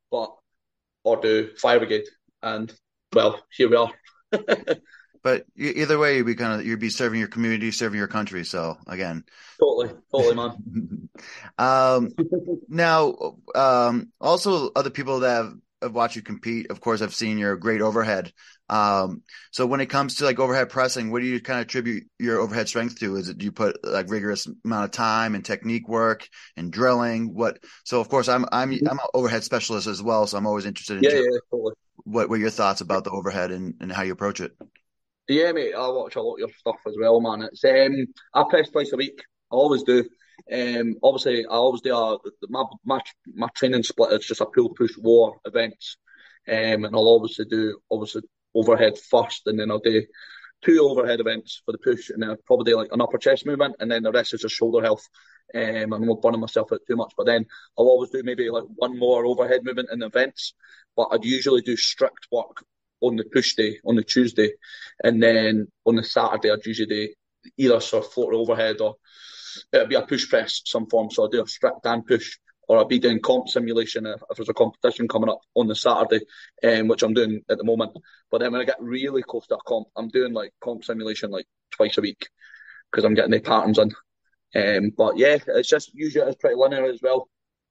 [0.09, 0.31] But
[1.03, 2.07] or do fire brigade,
[2.41, 2.73] and
[3.13, 3.91] well, here we are.
[5.23, 8.43] but either way, you'd be kind of you'd be serving your community, serving your country.
[8.43, 9.23] So again,
[9.59, 11.09] totally, totally, man.
[11.57, 12.09] um,
[12.67, 15.53] now, um, also other people that have,
[15.85, 18.31] have, watched you compete, of course, I've seen your great overhead.
[18.69, 19.21] Um,
[19.51, 22.39] so when it comes to like overhead pressing, what do you kind of attribute your
[22.39, 23.15] overhead strength to?
[23.15, 27.33] Is it do you put like rigorous amount of time and technique work and drilling?
[27.33, 27.59] What?
[27.83, 30.97] So of course, I'm I'm I'm an overhead specialist as well, so I'm always interested
[30.97, 31.73] in yeah, yeah, totally.
[32.03, 34.51] what were your thoughts about the overhead and, and how you approach it.
[35.27, 37.47] Yeah, mate, I watch a lot of your stuff as well, man.
[37.51, 39.23] It's um, I press twice a week.
[39.51, 40.03] I always do.
[40.51, 42.19] Um, obviously, I always do
[42.49, 43.01] my my
[43.33, 45.97] my training split is just a pull push war events,
[46.47, 48.21] um, and I'll obviously do obviously
[48.53, 50.03] overhead first, and then I'll do
[50.63, 53.45] two overhead events for the push, and then I'll probably do like an upper chest
[53.45, 55.07] movement, and then the rest is just shoulder health.
[55.53, 57.45] Um, I'm not burning myself out too much, but then
[57.77, 60.53] I'll always do maybe like one more overhead movement in the events,
[60.95, 62.65] but I'd usually do strict work
[63.01, 64.53] on the push day on the Tuesday,
[65.03, 67.13] and then on the Saturday I'd usually do
[67.57, 68.95] either sort of float overhead or
[69.71, 71.09] it'd be a push press some form.
[71.11, 72.37] So I'd do a strict and push,
[72.67, 75.75] or I'll be doing comp simulation if, if there's a competition coming up on the
[75.75, 76.21] Saturday,
[76.63, 77.97] um, which I'm doing at the moment.
[78.31, 81.31] But then when I get really close to a comp, I'm doing like comp simulation
[81.31, 82.27] like twice a week
[82.91, 83.91] because I'm getting the patterns in.
[84.55, 87.29] Um, but yeah, it's just usually it's pretty linear as well,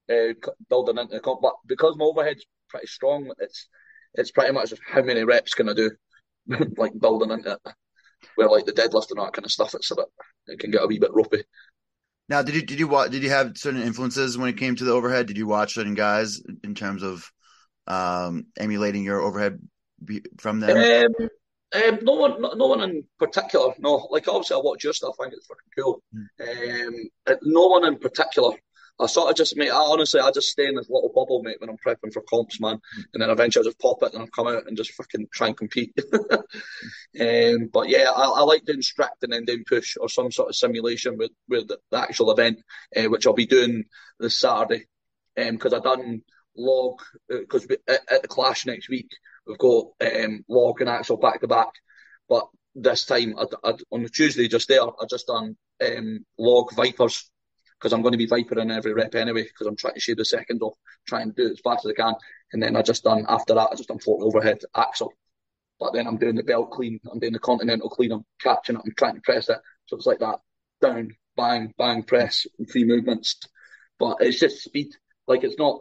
[0.09, 0.33] uh,
[0.69, 1.41] building into the comp.
[1.41, 3.67] But because my overhead's pretty strong, it's
[4.13, 5.91] it's pretty much how many reps can I do,
[6.77, 7.73] like building into it.
[8.35, 10.05] Where like the deadlift and that kind of stuff, it's a bit,
[10.47, 11.43] it can get a wee bit ropey.
[12.27, 13.11] Now, did you did you watch?
[13.11, 15.27] Did you have certain influences when it came to the overhead?
[15.27, 17.29] Did you watch certain guys in terms of
[17.87, 19.59] um, emulating your overhead
[20.37, 20.77] from them?
[21.21, 21.29] Um,
[21.75, 23.73] um, no one, no, no, one in particular.
[23.79, 25.15] No, like obviously I watch your stuff.
[25.19, 26.01] I think it's fucking cool.
[26.15, 26.99] Mm.
[27.27, 28.51] Um, no one in particular.
[28.99, 31.57] I sort of just, mate, I honestly, I just stay in this little bubble, mate,
[31.59, 32.79] when I'm prepping for comps, man.
[33.13, 35.47] And then eventually I just pop it and I come out and just fucking try
[35.47, 35.93] and compete.
[37.19, 40.49] um, but yeah, I, I, like doing strict and then doing push or some sort
[40.49, 42.59] of simulation with, with the, actual event,
[42.95, 43.83] uh, which I'll be doing
[44.19, 44.85] this Saturday.
[45.35, 46.21] Because um, I've done
[46.55, 49.09] log, because uh, at, at, the clash next week,
[49.45, 51.71] we've got um, log and axle back to back.
[52.29, 56.73] But this time I'd, I'd, on the Tuesday just there, I just done um, log
[56.73, 57.29] vipers
[57.85, 60.25] because I'm going to be vipering every rep anyway because I'm trying to shave the
[60.25, 60.73] second off,
[61.07, 62.15] trying to do it as fast as I can.
[62.51, 65.13] And then I just done after that, I just done 40 overhead axle.
[65.79, 68.81] But then I'm doing the belt clean, I'm doing the continental clean, I'm catching it,
[68.83, 69.59] I'm trying to press it.
[69.85, 70.39] So it's like that
[70.81, 73.37] down, bang, bang, press, three movements.
[73.99, 74.87] But it's just speed.
[75.27, 75.79] Like it's not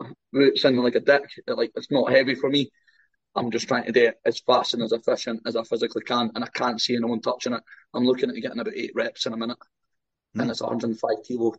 [0.57, 1.25] sounding like a dick.
[1.47, 2.71] Like it's not heavy for me.
[3.35, 6.33] I'm just trying to do it as fast and as efficient as I physically can,
[6.35, 7.63] and I can't see anyone touching it.
[7.95, 9.57] I'm looking at getting about eight reps in a minute,
[10.37, 10.43] mm.
[10.43, 11.55] and it's 105 kilo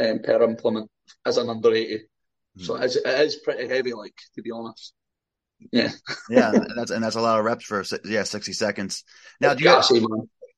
[0.00, 0.90] um, per implement
[1.24, 2.00] as an under 80.
[2.58, 2.64] Mm.
[2.64, 4.92] So it is, it is pretty heavy, like to be honest.
[5.72, 5.90] Yeah,
[6.30, 9.04] yeah, and that's and that's a lot of reps for yeah 60 seconds.
[9.40, 9.84] Now, do you have,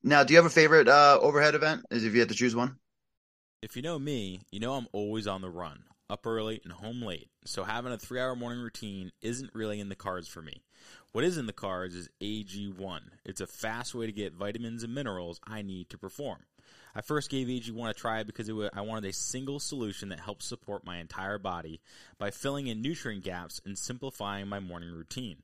[0.01, 1.85] now do you have a favorite uh, overhead event?
[1.91, 2.77] Is if you had to choose one?
[3.61, 7.01] If you know me, you know I'm always on the run up early and home
[7.01, 10.63] late, so having a three hour morning routine isn't really in the cards for me.
[11.11, 12.99] What is in the cards is AG1.
[13.25, 16.45] It's a fast way to get vitamins and minerals I need to perform.
[16.95, 20.45] I first gave AG1 a try because was, I wanted a single solution that helps
[20.45, 21.81] support my entire body
[22.19, 25.37] by filling in nutrient gaps and simplifying my morning routine.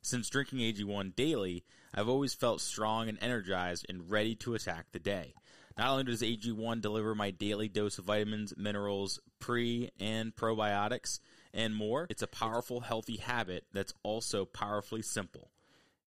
[0.00, 5.00] Since drinking AG1 daily, I've always felt strong and energized and ready to attack the
[5.00, 5.34] day.
[5.76, 11.18] Not only does AG1 deliver my daily dose of vitamins, minerals, pre and probiotics,
[11.52, 15.50] and more, it's a powerful, healthy habit that's also powerfully simple.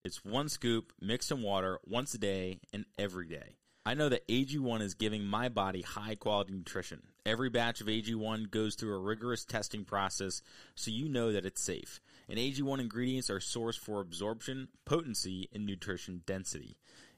[0.04, 3.58] It's one scoop mixed in water once a day and every day.
[3.88, 7.04] I know that AG1 is giving my body high quality nutrition.
[7.24, 10.42] Every batch of AG1 goes through a rigorous testing process
[10.74, 12.02] so you know that it's safe.
[12.28, 16.78] And AG1 ingredients are sourced for absorption, potency, and nutrition density.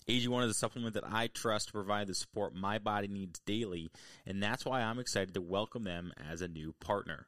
[0.10, 3.90] AG1 is a supplement that I trust to provide the support my body needs daily,
[4.26, 7.28] and that's why I'm excited to welcome them as a new partner.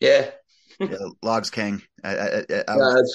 [0.00, 0.30] Yeah.
[0.80, 1.82] yeah, Logs King.
[2.04, 3.06] I, I, I, I, would,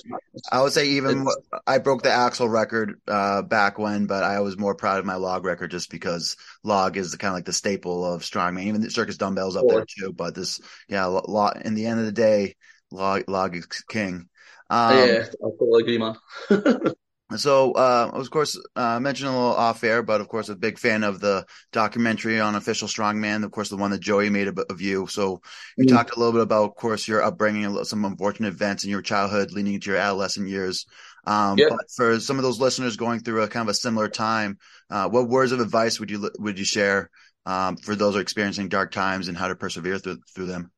[0.51, 1.25] I would say even
[1.65, 5.15] I broke the axle record uh, back when, but I was more proud of my
[5.15, 8.65] log record just because log is kind of like the staple of strongman.
[8.65, 11.61] Even the circus dumbbells up there too, but this, yeah, log.
[11.63, 12.55] In the end of the day,
[12.91, 14.27] log log is king.
[14.69, 16.15] Um, yeah, I totally agree, man.
[17.35, 20.77] So, uh, of course, uh, mentioned a little off air, but of course, a big
[20.77, 23.43] fan of the documentary on Official Strongman.
[23.43, 25.07] Of course, the one that Joey made of, of you.
[25.07, 25.41] So,
[25.77, 25.95] you mm-hmm.
[25.95, 29.51] talked a little bit about, of course, your upbringing, some unfortunate events in your childhood
[29.51, 30.85] leading into your adolescent years.
[31.25, 31.67] Um, yeah.
[31.69, 34.57] But for some of those listeners going through a kind of a similar time,
[34.89, 37.09] uh, what words of advice would you would you share
[37.45, 40.71] um, for those who are experiencing dark times and how to persevere through through them?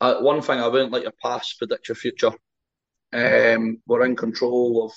[0.00, 2.32] Uh, one thing I wouldn't let your past predict your future.
[3.12, 4.92] Um, we're in control of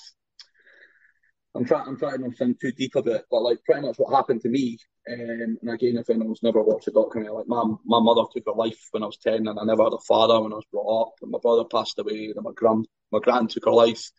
[1.58, 1.88] I'm trying.
[1.88, 4.42] I'm trying not to sound too deep about it, but like pretty much what happened
[4.42, 4.78] to me.
[5.10, 8.52] Um, and again, if anyone's never watched a documentary, like my my mother took her
[8.52, 11.02] life when I was ten, and I never had a father when I was brought
[11.02, 11.14] up.
[11.20, 14.10] And my brother passed away, and my grand my grand took her life.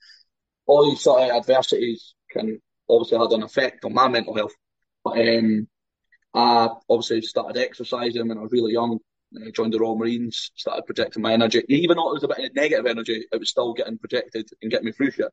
[0.66, 4.54] All these sort of adversities can obviously had an effect on my mental health.
[5.04, 5.68] But um,
[6.34, 9.00] I obviously started exercising when I was really young.
[9.36, 11.64] I joined the Royal Marines, started projecting my energy.
[11.70, 14.72] Even though it was a bit of negative energy, it was still getting projected and
[14.72, 15.32] getting me through shit.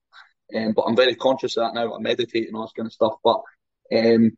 [0.55, 1.95] Um, but I'm very conscious of that now.
[1.95, 3.15] I meditate and all this kind of stuff.
[3.25, 3.43] But
[3.93, 4.37] um,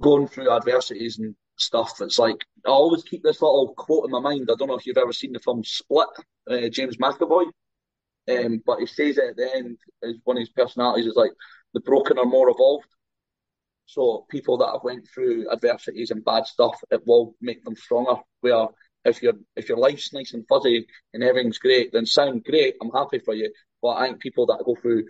[0.00, 4.20] going through adversities and stuff, it's like I always keep this little quote in my
[4.20, 4.48] mind.
[4.50, 6.08] I don't know if you've ever seen the film Split,
[6.50, 7.46] uh, James McAvoy.
[8.28, 11.32] Um, but he says at the end, is one of his personalities is like
[11.72, 12.86] the broken are more evolved.
[13.86, 18.20] So people that have went through adversities and bad stuff, it will make them stronger.
[18.40, 18.66] Where
[19.06, 22.74] if your if your life's nice and fuzzy and everything's great, then sound great.
[22.82, 23.50] I'm happy for you.
[23.80, 25.04] But I think people that go through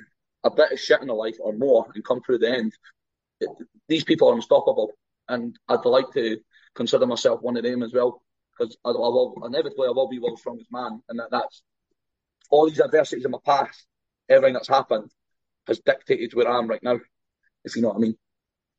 [0.44, 2.72] a bit of shit in their life or more and come through the end,
[3.40, 3.48] it,
[3.88, 4.92] these people are unstoppable.
[5.28, 6.38] And I'd like to
[6.74, 8.22] consider myself one of them as well,
[8.56, 11.62] because I, I will inevitably I will be world's strongest man, and that, that's
[12.50, 13.86] all these adversities in my past,
[14.28, 15.10] everything that's happened
[15.66, 16.98] has dictated where I am right now,
[17.64, 18.16] if you know what I mean.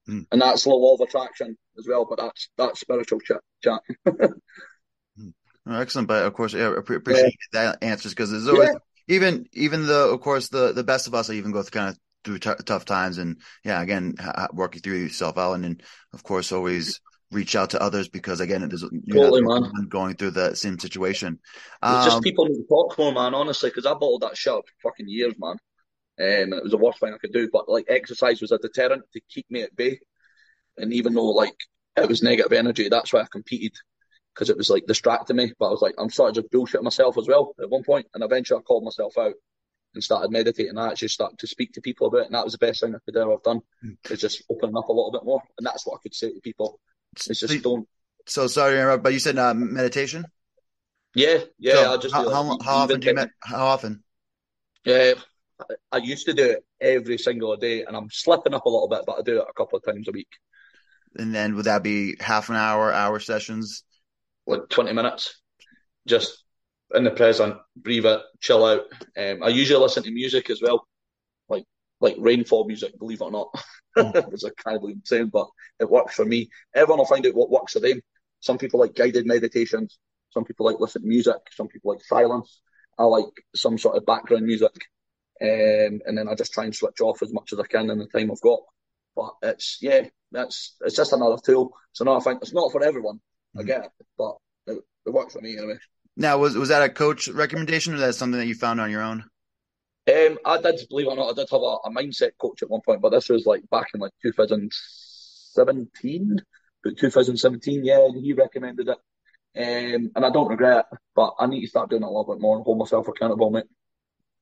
[0.10, 0.26] Mm.
[0.32, 3.42] And that's the law of attraction as well, but that's that's spiritual chat.
[3.64, 3.82] chat.
[5.66, 5.74] Hmm.
[5.76, 7.74] Excellent, but of course, I appreciate yeah.
[7.74, 11.14] that answers because there's always yeah even even the of course the the best of
[11.14, 14.48] us I even go through kind of through t- tough times and yeah again ha-
[14.54, 18.68] working through yourself out and, and of course always reach out to others because again
[18.68, 19.72] there's totally, man.
[19.90, 21.40] going through the same situation
[21.82, 24.66] um, just people need to talk more man honestly because I bottled that shit up
[24.66, 25.58] for fucking years man
[26.20, 27.50] Um, it was the worst thing I could do.
[27.52, 30.00] But like exercise was a deterrent to keep me at bay.
[30.78, 31.56] And even though like
[31.98, 33.74] it was negative energy, that's why I competed
[34.40, 35.52] because it was like distracting me.
[35.60, 38.08] But I was like, I'm sort of just bullshitting myself as well at one point.
[38.14, 39.34] And eventually I called myself out
[39.94, 40.78] and started meditating.
[40.78, 42.26] I actually started to speak to people about it.
[42.28, 43.60] And that was the best thing I could ever have done.
[43.84, 43.98] Mm.
[44.10, 45.44] Is just opening up a little bit more.
[45.58, 46.80] And that's what I could say to people.
[47.18, 47.86] It's just don't.
[48.28, 50.24] So sorry to interrupt, but you said uh, meditation?
[51.16, 51.74] Yeah, yeah.
[51.74, 54.04] So I just how, how, how often do you med- how often?
[54.86, 55.16] Yeah,
[55.92, 59.02] I used to do it every single day, and I'm slipping up a little bit,
[59.06, 60.30] but I do it a couple of times a week.
[61.18, 63.84] And then would that be half an hour, hour sessions?
[64.50, 65.40] Like 20 minutes.
[66.08, 66.44] Just
[66.96, 68.82] in the present, breathe it, chill out.
[69.18, 70.88] Um, I usually listen to music as well,
[71.48, 71.66] like
[72.02, 73.50] like rainfall music, believe it or not.
[73.96, 75.48] it's a kind of insane, but
[75.80, 76.50] it works for me.
[76.74, 78.02] Everyone will find out what works for them.
[78.40, 80.00] Some people like guided meditations.
[80.32, 81.36] Some people like listen to music.
[81.52, 82.62] Some people like silence.
[82.98, 84.74] I like some sort of background music.
[85.42, 88.00] Um, and then I just try and switch off as much as I can in
[88.00, 88.60] the time I've got.
[89.16, 91.72] But it's yeah, that's it's just another tool.
[91.92, 92.40] It's another thing.
[92.42, 93.20] It's not for everyone.
[93.60, 95.76] I get it, but it, it works for me anyway.
[96.16, 99.02] Now, was was that a coach recommendation, or that something that you found on your
[99.02, 99.26] own?
[100.08, 102.70] Um, I did, believe it or not, I did have a, a, mindset coach at
[102.70, 106.38] one point, but this was like back in like 2017,
[106.84, 108.98] but 2017, yeah, he recommended it.
[109.56, 112.34] Um, and I don't regret it, but I need to start doing it a little
[112.34, 113.66] bit more and hold myself accountable, mate.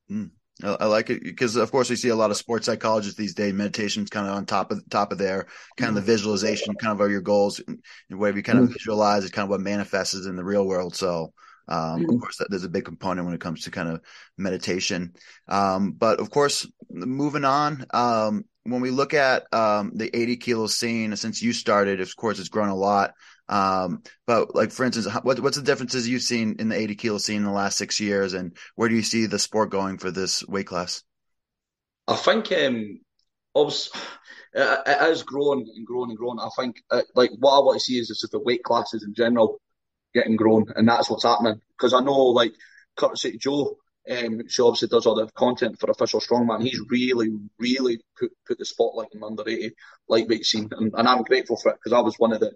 [0.10, 0.32] Mm.
[0.63, 3.53] I like it because, of course, we see a lot of sports psychologists these days.
[3.53, 5.45] Meditation's kind of on top of top of their
[5.77, 8.73] kind of the visualization, kind of are your goals, and whatever you kind of mm-hmm.
[8.73, 10.95] visualize is kind of what manifests in the real world.
[10.95, 11.33] So,
[11.67, 12.17] um, of mm-hmm.
[12.17, 14.01] course, that, there's a big component when it comes to kind of
[14.37, 15.13] meditation.
[15.47, 20.67] Um, but of course, moving on, um, when we look at um, the 80 kilo
[20.67, 23.13] scene, since you started, of course, it's grown a lot.
[23.49, 27.17] Um, but like for instance, what, what's the differences you've seen in the 80 kilo
[27.17, 30.12] scene in the last six years, and where do you see the sport going for
[30.12, 31.03] this weight class?
[32.07, 32.99] I think um,
[33.55, 33.99] obviously,
[34.53, 36.39] it has grown and grown and grown.
[36.39, 39.13] I think uh, like what I want to see is just the weight classes in
[39.13, 39.60] general
[40.13, 41.62] getting grown, and that's what's happening.
[41.77, 42.53] Because I know like
[42.95, 43.77] Curtis Joe,
[44.10, 46.63] um, she obviously does all the content for Official Strongman.
[46.63, 47.29] He's really,
[47.60, 49.71] really put put the spotlight on under 80
[50.07, 52.53] lightweight scene, and, and I'm grateful for it because I was one of the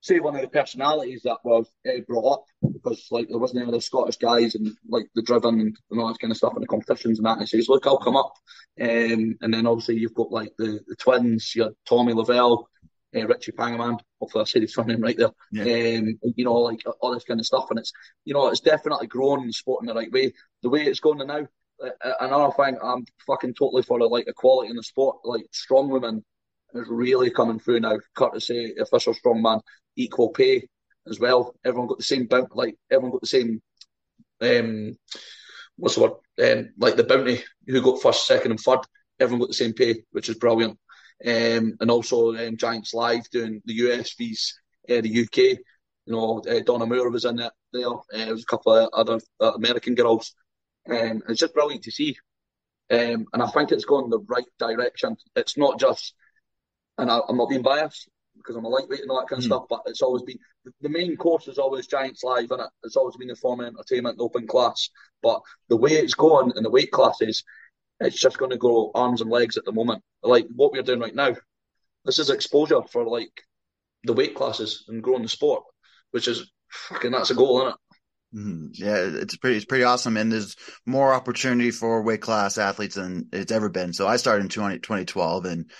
[0.00, 3.68] say one of the personalities that was uh, brought up because like there wasn't any
[3.68, 6.60] other Scottish guys and like the driven and, and all that kind of stuff in
[6.60, 7.38] the competitions and that.
[7.38, 8.32] And he says, "Look, I'll come up."
[8.80, 12.68] Um, and then obviously you've got like the, the twins, you had Tommy Lavelle,
[13.14, 13.98] uh, Richie Pangaman.
[14.20, 15.30] Hopefully I said his surname right there.
[15.52, 15.98] Yeah.
[15.98, 17.92] Um, you know, like all this kind of stuff, and it's
[18.24, 20.32] you know it's definitely grown in the sport in the right way.
[20.62, 21.46] The way it's going now.
[21.82, 25.16] Uh, another thing, I'm fucking totally for like equality in the sport.
[25.24, 26.24] Like strong women
[26.74, 29.60] is really coming through now, courtesy official strongman,
[29.96, 30.68] equal pay
[31.08, 31.54] as well.
[31.64, 33.62] Everyone got the same bounty, like everyone got the same.
[34.40, 34.96] Um,
[35.76, 36.12] what's the word?
[36.42, 38.80] Um, like the bounty, who got first, second, and third.
[39.18, 40.78] Everyone got the same pay, which is brilliant.
[41.24, 45.58] Um, and also um, Giants Live doing the US fees, uh, the UK.
[46.06, 47.88] You know, uh, Donna Moore was in it there.
[47.88, 50.34] Uh, there was a couple of other uh, American girls.
[50.88, 52.16] Um, it's just brilliant to see.
[52.90, 55.16] Um, and I think it's going the right direction.
[55.36, 56.14] It's not just
[57.00, 59.44] and I, am not being biased because I'm a lightweight and all that kind of
[59.44, 59.48] mm.
[59.48, 60.38] stuff, but it's always been
[60.80, 62.68] the main course is always Giants Live, and it?
[62.84, 64.90] it's always been the form of entertainment and open class.
[65.22, 67.44] But the way it's going in the weight classes,
[68.00, 70.02] it's just going to go arms and legs at the moment.
[70.22, 71.36] Like what we're doing right now,
[72.04, 73.42] this is exposure for like
[74.04, 75.64] the weight classes and growing the sport,
[76.10, 77.76] which is fucking that's a goal, isn't it?
[78.32, 78.66] Mm-hmm.
[78.74, 80.54] Yeah, it's pretty it's pretty awesome, and there's
[80.86, 83.92] more opportunity for weight class athletes than it's ever been.
[83.92, 85.70] So I started in 20, 2012, and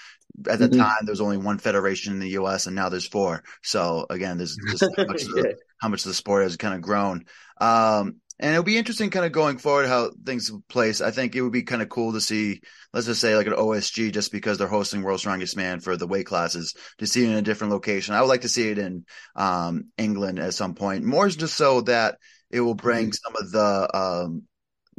[0.49, 0.81] at the mm-hmm.
[0.81, 2.67] time there was only one federation in the U.S.
[2.67, 3.43] and now there's four.
[3.63, 5.43] So again, there's just how much, yeah.
[5.43, 7.25] the, how much the sport has kind of grown.
[7.61, 11.03] Um, and it'll be interesting kind of going forward how things place.
[11.03, 13.53] I think it would be kind of cool to see, let's just say like an
[13.53, 17.29] OSG, just because they're hosting World's Strongest Man for the weight classes, to see it
[17.29, 18.15] in a different location.
[18.15, 19.05] I would like to see it in
[19.37, 22.17] um, England at some point, more just so that
[22.51, 23.13] it will bring mm-hmm.
[23.13, 24.43] some of the um,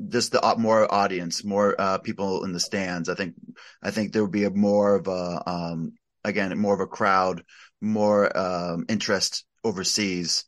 [0.09, 3.09] just the more audience, more uh, people in the stands.
[3.09, 3.35] I think
[3.81, 7.43] I think there would be a more of a um, again more of a crowd,
[7.79, 10.45] more um, interest overseas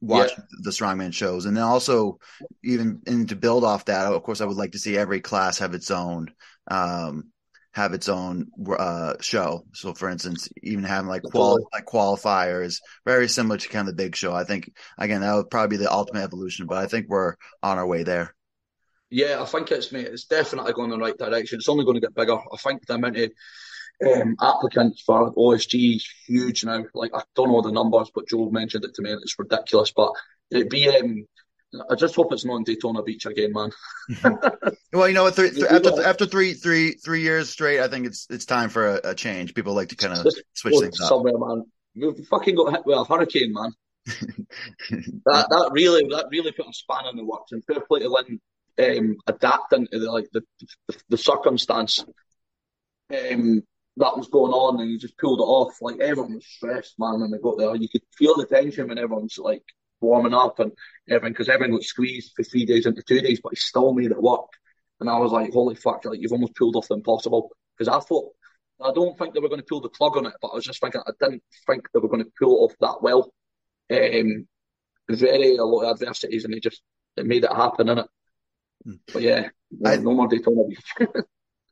[0.00, 0.58] watching yeah.
[0.62, 2.18] the strongman shows, and then also
[2.62, 5.58] even and to build off that, of course, I would like to see every class
[5.58, 6.32] have its own.
[6.68, 7.30] Um,
[7.76, 8.46] have its own
[8.78, 9.66] uh, show.
[9.74, 14.02] So, for instance, even having like quali- like qualifiers, very similar to kind of the
[14.02, 14.32] big show.
[14.32, 17.76] I think again that would probably be the ultimate evolution, but I think we're on
[17.76, 18.34] our way there.
[19.10, 20.06] Yeah, I think it's mate.
[20.06, 21.58] It's definitely going in the right direction.
[21.58, 22.34] It's only going to get bigger.
[22.36, 23.30] I think the amount of
[24.04, 26.84] um, applicants for OSG is huge now.
[26.94, 29.12] Like I don't know the numbers, but Joe mentioned it to me.
[29.12, 30.12] and It's ridiculous, but
[30.50, 31.26] it'd be um,
[31.90, 33.70] I just hope it's not on Daytona Beach again, man.
[34.92, 38.26] well, you know, th- th- after after three three three years straight, I think it's
[38.30, 39.54] it's time for a, a change.
[39.54, 41.08] People like to kind of switch things up.
[41.08, 41.64] Somewhere, man.
[41.94, 43.72] We've fucking got hit with a hurricane, man.
[44.06, 48.08] that that really that really put a span in the works, and fair play to
[48.08, 48.40] Lynn
[48.78, 50.42] um, adapting to the, like the,
[50.88, 52.04] the, the circumstance
[53.10, 53.62] um,
[53.98, 55.76] that was going on, and he just pulled it off.
[55.80, 57.74] Like everyone was stressed, man, when they got there.
[57.74, 59.62] You could feel the tension when everyone's like
[60.00, 60.72] warming up and
[61.08, 64.10] everything because everyone got squeezed for three days into two days, but he still made
[64.10, 64.48] it work.
[65.00, 67.50] And I was like, holy fuck, like you've almost pulled off the impossible.
[67.76, 68.32] Because I thought,
[68.82, 70.64] I don't think they were going to pull the plug on it, but I was
[70.64, 73.32] just thinking, I didn't think they were going to pull it off that well.
[73.90, 74.46] Um,
[75.08, 76.82] very a lot of adversities, and they just
[77.16, 78.08] it made it happen, innit?
[79.12, 79.48] But yeah,
[79.84, 81.08] I, no more Daytona Beach.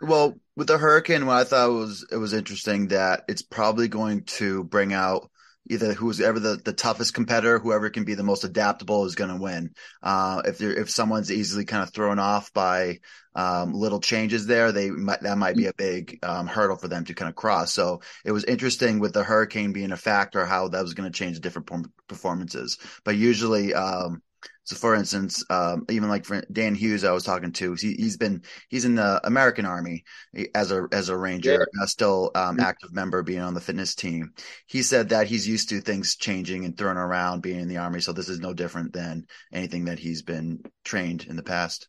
[0.00, 4.24] well, with the hurricane, what I thought was it was interesting that it's probably going
[4.24, 5.30] to bring out
[5.70, 9.30] either who's ever the, the toughest competitor, whoever can be the most adaptable is going
[9.30, 9.74] to win.
[10.02, 13.00] Uh, if if someone's easily kind of thrown off by
[13.34, 17.04] um, little changes there, they might, that might be a big um, hurdle for them
[17.04, 17.72] to kind of cross.
[17.72, 21.18] So it was interesting with the hurricane being a factor, how that was going to
[21.18, 22.78] change the different performances.
[23.04, 24.22] But usually, um,
[24.64, 28.42] so, for instance, um, even like Dan Hughes, I was talking to, he, has been
[28.70, 30.04] he's in the American Army
[30.54, 31.84] as a as a ranger, yeah.
[31.86, 32.64] still um, mm-hmm.
[32.64, 34.32] active member, being on the fitness team.
[34.66, 38.00] He said that he's used to things changing and throwing around, being in the army.
[38.00, 41.86] So this is no different than anything that he's been trained in the past.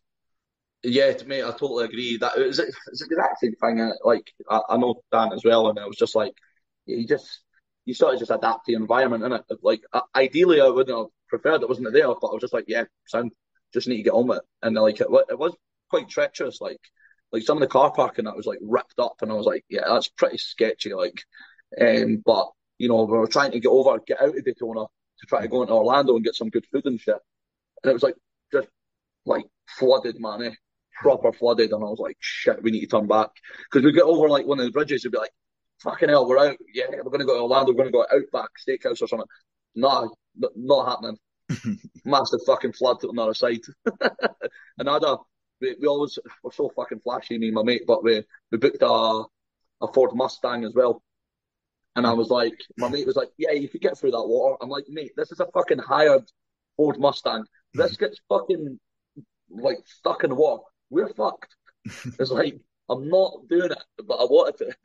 [0.82, 2.18] Yeah, to me, I totally agree.
[2.18, 3.80] That it's, it's the exact same thing.
[3.80, 6.34] Uh, like I, I know Dan as well, and it was just like
[6.84, 7.40] he just
[7.86, 9.80] you sort of just adapt to the environment, and it like
[10.14, 11.62] ideally I wouldn't have preferred.
[11.62, 13.30] It wasn't there, but I was just like, yeah, son,
[13.72, 14.44] just need to get on with it.
[14.62, 15.54] And like it, it was
[15.90, 16.80] quite treacherous, like
[17.32, 19.64] like some of the car parking that was like ripped up, and I was like,
[19.68, 21.22] yeah, that's pretty sketchy, like.
[21.80, 25.26] Um, but you know, we were trying to get over, get out of Daytona to
[25.26, 27.16] try to go into Orlando and get some good food and shit,
[27.82, 28.16] and it was like
[28.52, 28.68] just
[29.24, 30.54] like flooded, man, eh?
[31.00, 33.30] proper flooded, and I was like, shit, we need to turn back.
[33.70, 35.32] Because we get over like one of the bridges, it'd be like,
[35.82, 39.02] fucking hell, we're out, yeah, we're gonna go to Orlando, we're gonna go Outback Steakhouse
[39.02, 39.28] or something.
[39.76, 40.12] No,
[40.56, 41.18] not happening.
[42.04, 43.60] Massive fucking flood on the other side.
[44.78, 45.18] Another,
[45.60, 48.82] we, we always we're so fucking flashy, me and my mate, but we we booked
[48.82, 49.24] a
[49.82, 51.02] a Ford Mustang as well.
[51.94, 54.56] And I was like, my mate was like, yeah, you could get through that water.
[54.60, 56.24] I'm like, mate, this is a fucking hired
[56.76, 57.44] Ford Mustang.
[57.72, 58.04] This mm-hmm.
[58.04, 58.78] gets fucking
[59.50, 60.62] like stuck in the water.
[60.90, 61.54] We're fucked.
[62.18, 62.58] It's like,
[62.90, 64.76] I'm not doing it, but I wanted to.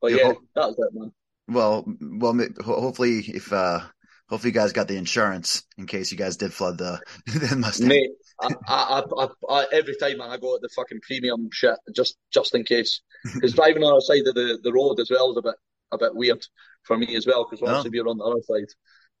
[0.00, 1.12] but yeah, that's it, man.
[1.48, 3.80] Well, well, hopefully, if uh,
[4.28, 7.88] hopefully you guys got the insurance in case you guys did flood the, the Mustang.
[7.88, 12.54] Mate, I, I, I, every time I go at the fucking premium shit just just
[12.54, 13.00] in case,
[13.34, 15.54] because driving on the side of the, the road as well is a bit
[15.92, 16.44] a bit weird
[16.82, 18.02] for me as well because obviously oh.
[18.04, 18.74] we're on the other side.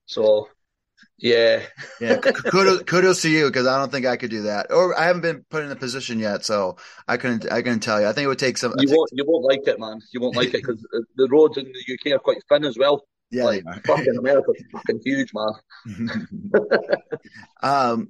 [0.06, 0.48] So
[1.18, 1.62] yeah.
[2.00, 2.16] yeah.
[2.16, 5.22] Kudos, kudos to you because I don't think I could do that, or I haven't
[5.22, 6.76] been put in a position yet, so
[7.08, 7.50] I couldn't.
[7.50, 8.06] I couldn't tell you.
[8.06, 8.74] I think it would take some.
[8.78, 9.10] You won't.
[9.12, 10.00] You won't like it, man.
[10.12, 10.86] You won't like it because
[11.16, 13.06] the roads in the UK are quite thin as well.
[13.30, 16.28] Yeah, like, fucking America's fucking huge, man.
[17.62, 18.08] um,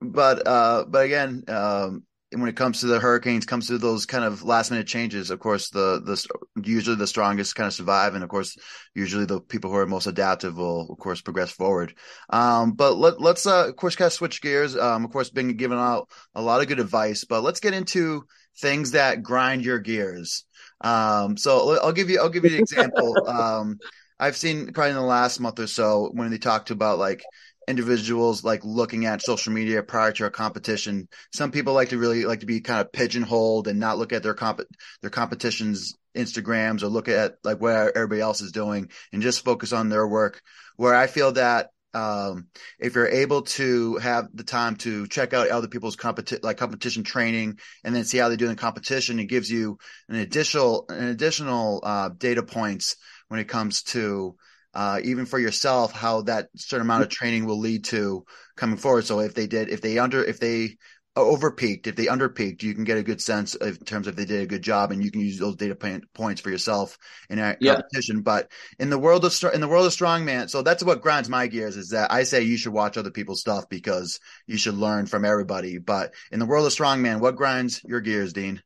[0.00, 2.04] but uh, but again, um,
[2.40, 5.30] when it comes to the hurricanes, comes to those kind of last minute changes.
[5.30, 6.24] Of course, the the
[6.64, 8.56] usually the strongest kind of survive, and of course,
[8.94, 11.94] usually the people who are most adaptive will, of course, progress forward.
[12.30, 14.76] Um, but let let's uh, of course kind of switch gears.
[14.76, 18.24] Um, of course, been given out a lot of good advice, but let's get into
[18.58, 20.44] things that grind your gears.
[20.80, 23.14] Um, so I'll give you I'll give you an example.
[23.28, 23.78] um,
[24.18, 27.24] I've seen probably in the last month or so when they talked about like
[27.68, 31.08] individuals like looking at social media prior to a competition.
[31.32, 34.22] Some people like to really like to be kind of pigeonholed and not look at
[34.22, 34.60] their comp
[35.00, 39.72] their competitions Instagrams or look at like what everybody else is doing and just focus
[39.72, 40.42] on their work.
[40.76, 42.46] Where I feel that um,
[42.78, 47.04] if you're able to have the time to check out other people's competition like competition
[47.04, 51.08] training and then see how they do in competition, it gives you an additional an
[51.08, 52.96] additional uh, data points
[53.28, 54.36] when it comes to
[54.74, 58.24] uh, even for yourself, how that certain amount of training will lead to
[58.56, 59.04] coming forward.
[59.04, 60.76] So if they did, if they under, if they
[61.14, 64.06] over peaked, if they under peaked, you can get a good sense of, in terms
[64.06, 65.74] of they did a good job, and you can use those data
[66.14, 66.96] points for yourself
[67.28, 67.74] in a yeah.
[67.74, 68.22] competition.
[68.22, 71.48] But in the world of in the world of strongman, so that's what grinds my
[71.48, 75.06] gears is that I say you should watch other people's stuff because you should learn
[75.06, 75.78] from everybody.
[75.78, 78.62] But in the world of strongman, what grinds your gears, Dean?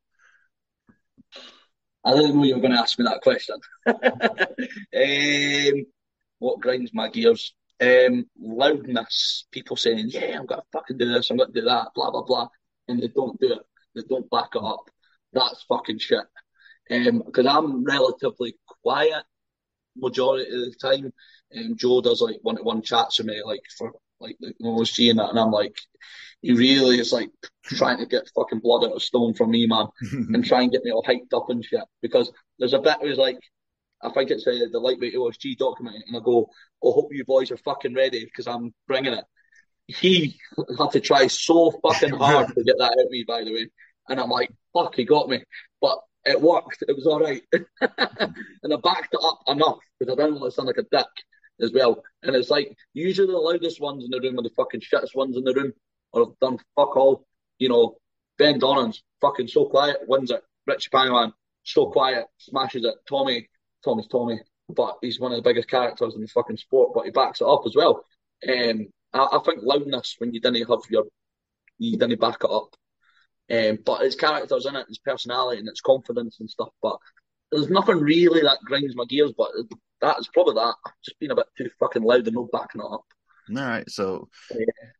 [2.04, 3.56] I didn't know you were going to ask me that question.
[3.88, 5.86] um,
[6.38, 7.54] what grinds my gears?
[7.80, 9.46] Um, loudness.
[9.50, 11.30] People saying, "Yeah, I'm going to fucking do this.
[11.30, 12.48] I'm going to do that." Blah blah blah,
[12.88, 13.62] and they don't do it.
[13.94, 14.90] They don't back it up.
[15.32, 16.24] That's fucking shit.
[16.88, 19.24] Because um, I'm relatively quiet
[19.96, 21.12] majority of the time.
[21.56, 25.30] Um, Joe does like one-to-one chats with me like for like the OSG and that,
[25.30, 25.76] and I'm like,
[26.40, 27.30] he really is like
[27.64, 29.86] trying to get fucking blood out of stone from me, man,
[30.32, 31.84] and try and get me all hyped up and shit.
[32.02, 33.38] Because there's a bit where like,
[34.02, 36.48] I think it's uh, the lightweight OSG document, and I go,
[36.84, 39.24] I hope you boys are fucking ready because I'm bringing it.
[39.86, 40.38] He
[40.78, 43.70] had to try so fucking hard to get that out of me, by the way.
[44.08, 45.42] And I'm like, fuck, he got me.
[45.80, 46.82] But it worked.
[46.86, 47.42] It was all right.
[47.52, 51.06] and I backed it up enough because I don't want to sound like a dick
[51.60, 52.02] as well.
[52.22, 55.36] And it's like, usually the loudest ones in the room are the fucking shittest ones
[55.36, 55.72] in the room
[56.12, 57.24] or have done fuck all.
[57.58, 57.96] You know,
[58.38, 60.42] Ben Donnan's fucking so quiet, wins it.
[60.66, 61.32] Richie Pangman,
[61.62, 62.94] so quiet, smashes it.
[63.08, 63.48] Tommy,
[63.86, 67.10] Tommy's Tommy, but he's one of the biggest characters in the fucking sport, but he
[67.10, 68.04] backs it up as well.
[68.46, 71.04] Um, I, I think loudness when you didn't have your,
[71.78, 72.74] you didn't back it up.
[73.48, 76.70] Um, but his characters in it, his personality and its confidence and stuff.
[76.82, 76.96] But
[77.52, 79.32] there's nothing really that grinds my gears.
[79.38, 79.50] But
[80.00, 80.74] that's probably that.
[81.04, 83.04] Just being a bit too fucking loud and no backing it up.
[83.48, 84.28] All right, so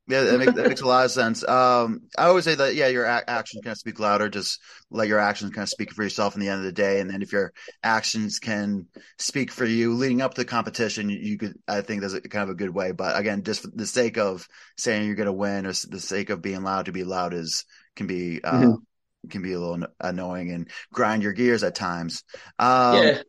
[0.06, 1.46] yeah, that, makes, that makes a lot of sense.
[1.48, 4.28] Um, I always say that yeah, your a- actions kind of speak louder.
[4.28, 7.00] Just let your actions kind of speak for yourself in the end of the day,
[7.00, 8.86] and then if your actions can
[9.18, 11.58] speak for you leading up to the competition, you, you could.
[11.66, 12.92] I think that's a, kind of a good way.
[12.92, 16.30] But again, just for the sake of saying you're going to win, or the sake
[16.30, 17.64] of being loud to be loud is
[17.96, 19.28] can be uh, mm-hmm.
[19.28, 22.22] can be a little annoying and grind your gears at times.
[22.60, 23.22] Um, yeah.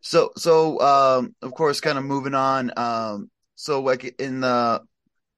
[0.00, 2.70] So so um, of course, kind of moving on.
[3.60, 4.80] So like in the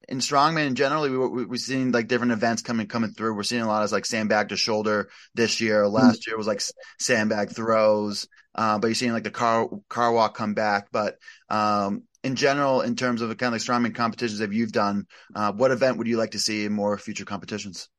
[0.07, 3.35] in strongman generally we, we we've seen like different events coming coming through.
[3.35, 5.85] We're seeing a lot of like sandbag to shoulder this year.
[5.85, 5.93] Hmm.
[5.93, 6.31] last mm-hmm.
[6.31, 6.61] year was like
[6.99, 8.27] sandbag throws.
[8.55, 10.87] Uh, but you're seeing like the car car walk come back.
[10.89, 11.17] But
[11.49, 15.05] um, in general in terms of the kind of like strongman competitions that you've done
[15.35, 17.89] uh, what event would you like to see in more future competitions?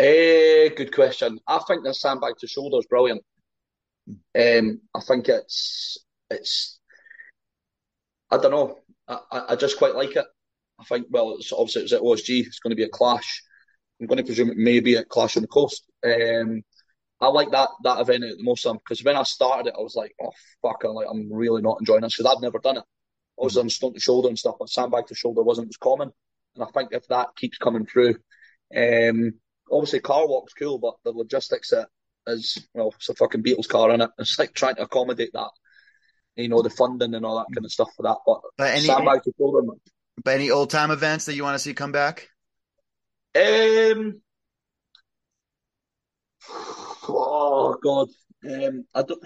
[0.00, 1.38] Uh, good question.
[1.46, 3.22] I think the sandbag to shoulder is brilliant.
[4.06, 4.40] Hmm.
[4.40, 5.96] um, i think it's
[6.30, 6.78] it's
[8.30, 9.18] i don't know I,
[9.50, 10.24] I just quite like it.
[10.80, 12.46] I think, well, it's obviously it's at OSG.
[12.46, 13.42] It's going to be a clash.
[14.00, 15.84] I'm going to presume it may be a clash on the coast.
[16.04, 16.62] Um,
[17.20, 19.94] I like that that event at the most because when I started it, I was
[19.94, 20.32] like, oh
[20.62, 22.84] fuck, I'm like I'm really not enjoying this because I've never done it.
[23.40, 26.10] I was on stone to shoulder and stuff, but sandbag to shoulder wasn't as common.
[26.54, 28.16] And I think if that keeps coming through,
[28.76, 29.34] um,
[29.70, 31.86] obviously car walk's cool, but the logistics it
[32.26, 34.10] is well, it's a fucking Beetles car in it.
[34.18, 35.50] It's like trying to accommodate that
[36.36, 38.18] you know, the funding and all that kind of stuff for that.
[38.26, 39.06] But, but any, any,
[40.22, 42.28] but any old time events that you want to see come back?
[43.36, 44.20] Um,
[47.08, 48.08] oh God,
[48.48, 49.24] um, I don't.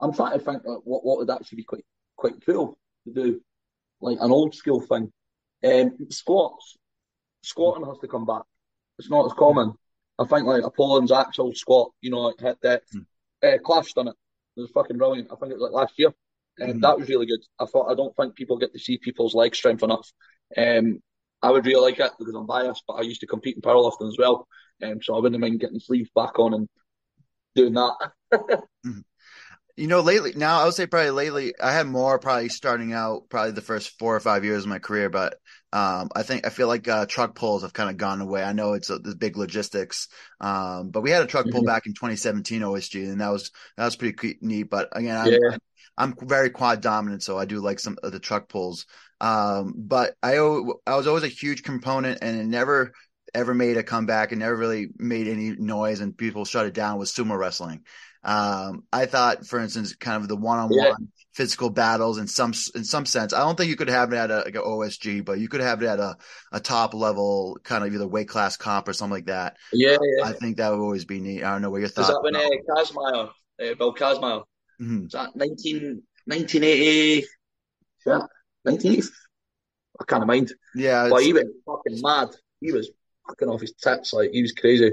[0.00, 1.84] I'm trying to think what what would actually be quite
[2.16, 3.40] quite cool to do,
[4.00, 5.10] like an old school thing.
[5.64, 6.76] Um, squats,
[7.42, 8.42] squatting has to come back.
[8.98, 9.72] It's not as common.
[10.18, 12.90] I think like a Poland's actual squat, you know, like hit depth.
[12.92, 13.00] Hmm.
[13.42, 14.16] Uh, Clash done it.
[14.56, 15.28] It was fucking brilliant.
[15.30, 16.12] I think it was like last year.
[16.58, 16.82] and um, mm.
[16.82, 17.40] That was really good.
[17.58, 20.10] I thought I don't think people get to see people's leg strength enough.
[20.56, 21.00] Um,
[21.42, 24.08] I would really like it because I'm biased, but I used to compete in powerlifting
[24.08, 24.48] as well.
[24.82, 26.68] Um, so I wouldn't mind getting sleeves back on and
[27.54, 27.94] doing that.
[28.84, 29.00] Mm-hmm.
[29.76, 33.28] you know, lately, now I would say probably lately, I had more probably starting out
[33.28, 35.38] probably the first four or five years of my career, but
[35.76, 38.42] um, I think I feel like uh, truck pulls have kind of gone away.
[38.42, 40.08] I know it's a, the big logistics,
[40.40, 41.66] um, but we had a truck pull mm-hmm.
[41.66, 44.70] back in 2017 OSG, and that was that was pretty neat.
[44.70, 45.56] But again, I'm, yeah.
[45.98, 48.86] I'm very quad dominant, so I do like some of the truck pulls.
[49.20, 50.36] Um, but I
[50.86, 52.92] I was always a huge component, and it never
[53.36, 56.98] ever made a comeback and never really made any noise, and people shut it down
[56.98, 57.84] with sumo wrestling.
[58.24, 60.94] Um, I thought, for instance, kind of the one-on-one yeah.
[61.32, 63.32] physical battles in some in some sense.
[63.32, 65.82] I don't think you could have it at a, like OSG, but you could have
[65.82, 66.16] it at a,
[66.50, 69.56] a top level kind of either weight class comp or something like that.
[69.72, 70.24] Yeah, yeah.
[70.24, 71.44] I think that would always be neat.
[71.44, 72.08] I don't know what your thoughts.
[72.08, 73.28] Is that when uh,
[73.70, 74.42] uh, Bill Kazmaier,
[74.80, 75.06] mm-hmm.
[75.06, 77.26] is that 19, 1980?
[78.06, 78.18] Yeah,
[78.64, 79.08] 1980.
[80.00, 80.52] I can't mind.
[80.74, 82.28] Yeah, but he was fucking mad.
[82.60, 82.90] He was
[83.28, 84.12] fucking off his tits.
[84.12, 84.92] Like he was crazy.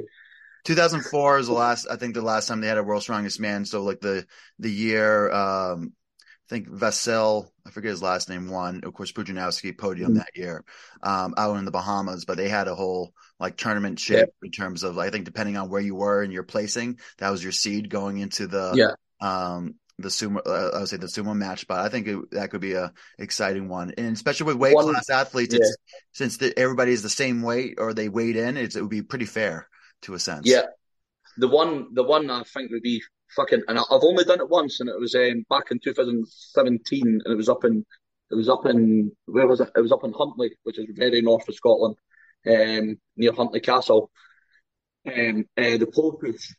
[0.65, 1.87] 2004 is the last.
[1.89, 3.65] I think the last time they had a world's Strongest Man.
[3.65, 4.25] So like the
[4.59, 5.31] the year.
[5.31, 5.93] Um,
[6.45, 8.81] I think Vasil, I forget his last name, won.
[8.83, 10.17] Of course, Pudzianowski podium mm-hmm.
[10.17, 10.65] that year
[11.01, 14.47] um, out in the Bahamas, but they had a whole like tournament ship yeah.
[14.47, 17.41] in terms of I think depending on where you were and your placing, that was
[17.41, 19.25] your seed going into the yeah.
[19.27, 20.39] um, the sumo.
[20.45, 22.91] Uh, I would say the sumo match, but I think it, that could be a
[23.17, 25.67] exciting one, and especially with weight one, class athletes, yeah.
[26.11, 29.25] since the, everybody is the same weight or they weighed in, it would be pretty
[29.25, 29.67] fair
[30.03, 30.47] to a sense.
[30.47, 30.65] Yeah,
[31.37, 33.01] the one the one I think would be
[33.35, 37.21] fucking, and I've only done it once, and it was um, back in 2017, and
[37.25, 37.85] it was up in
[38.31, 39.69] it was up in where was it?
[39.75, 41.95] It was up in Huntly, which is very north of Scotland,
[42.47, 44.09] um, near Huntly Castle.
[45.05, 46.53] Um, uh, the pole push,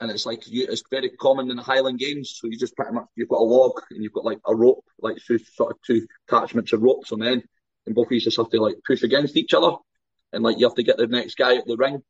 [0.00, 2.38] and it's like you, it's very common in the Highland Games.
[2.38, 4.84] So you just pretty much you've got a log and you've got like a rope,
[5.00, 7.44] like two sort of two attachments of ropes on the end,
[7.86, 9.76] and both of you just have to like push against each other,
[10.32, 12.02] and like you have to get the next guy at the ring.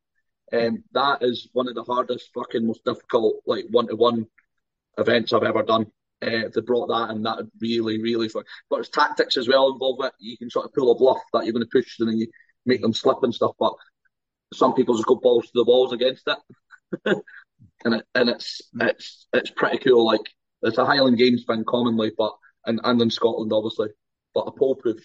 [0.53, 4.27] Um, that is one of the hardest, fucking most difficult, like one to one
[4.97, 5.87] events I've ever done.
[6.21, 8.43] Uh, they brought that and that really, really fun.
[8.69, 10.13] But it's tactics as well involved with it.
[10.19, 12.27] You can sort of pull a bluff that you're going to push and then you
[12.65, 13.53] make them slip and stuff.
[13.57, 13.73] But
[14.53, 16.37] some people just go balls to the walls against it.
[17.85, 20.05] and it, and it's it's it's pretty cool.
[20.05, 20.21] Like
[20.61, 22.33] it's a Highland Games thing commonly, but
[22.65, 23.89] and, and in Scotland obviously.
[24.33, 25.03] But a pole push,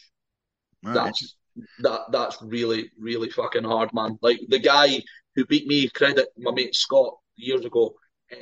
[0.85, 0.95] right.
[0.95, 1.37] that's
[1.81, 4.19] that that's really, really fucking hard, man.
[4.23, 5.03] Like the guy
[5.35, 7.95] who beat me, credit my mate Scott years ago,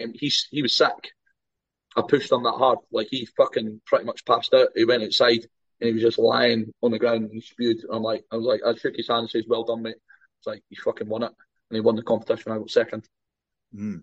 [0.03, 1.13] um, he's he was sick
[1.97, 2.79] I pushed him that hard.
[2.91, 4.69] Like he fucking pretty much passed out.
[4.75, 5.47] He went outside
[5.81, 7.79] and he was just lying on the ground and spewed.
[7.91, 9.97] I'm like, I was like, I shook his hand and says, "Well done, mate."
[10.39, 11.33] It's like you fucking won it,
[11.71, 12.53] and he won the competition.
[12.53, 13.09] I got second.
[13.75, 14.03] Mm.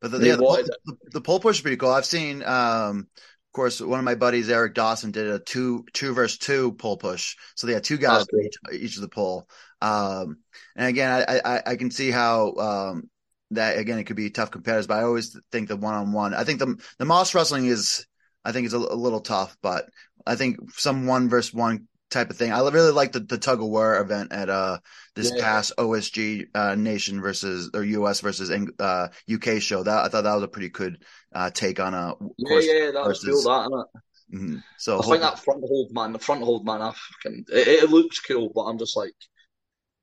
[0.00, 1.90] But the, yeah, the, the, the, pole push is pretty cool.
[1.90, 6.12] I've seen, um, of course, one of my buddies, Eric Dawson, did a two two
[6.12, 7.36] versus two pole push.
[7.54, 9.48] So they had two guys each, each of the pole.
[9.80, 10.38] Um,
[10.76, 13.10] and again, I, I, I can see how um,
[13.52, 16.34] that again it could be tough competitors, but I always think the one on one.
[16.34, 18.06] I think the the Moss wrestling is
[18.44, 19.88] I think is a, a, little tough, but
[20.26, 22.52] I think some one versus one type of thing.
[22.52, 24.78] I really like the, the tug of war event at uh
[25.14, 25.42] this yeah.
[25.42, 29.82] past OSG uh, nation versus or US versus uh, UK show.
[29.82, 31.04] That I thought that was a pretty good
[31.34, 33.86] uh, take on a yeah yeah that was cool that.
[34.32, 34.56] Mm-hmm.
[34.78, 37.90] So I think that front hold man, the front hold man, I fucking it, it
[37.90, 39.14] looks cool, but I'm just like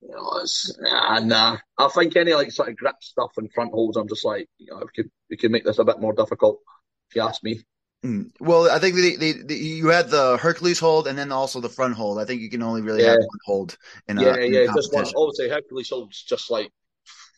[0.01, 1.57] you know, it's, nah, nah.
[1.77, 4.67] I think any like sort of grip stuff and front holds, I'm just like, you
[4.67, 6.59] know, we could we could make this a bit more difficult.
[7.09, 7.61] If you ask me.
[8.03, 8.31] Mm.
[8.39, 11.69] Well, I think the, the, the, you had the Hercules hold and then also the
[11.69, 12.17] front hold.
[12.17, 13.11] I think you can only really yeah.
[13.11, 13.77] have one hold
[14.07, 14.73] in a yeah, in yeah.
[14.73, 15.05] Just one.
[15.15, 16.71] Obviously, Hercules hold's just like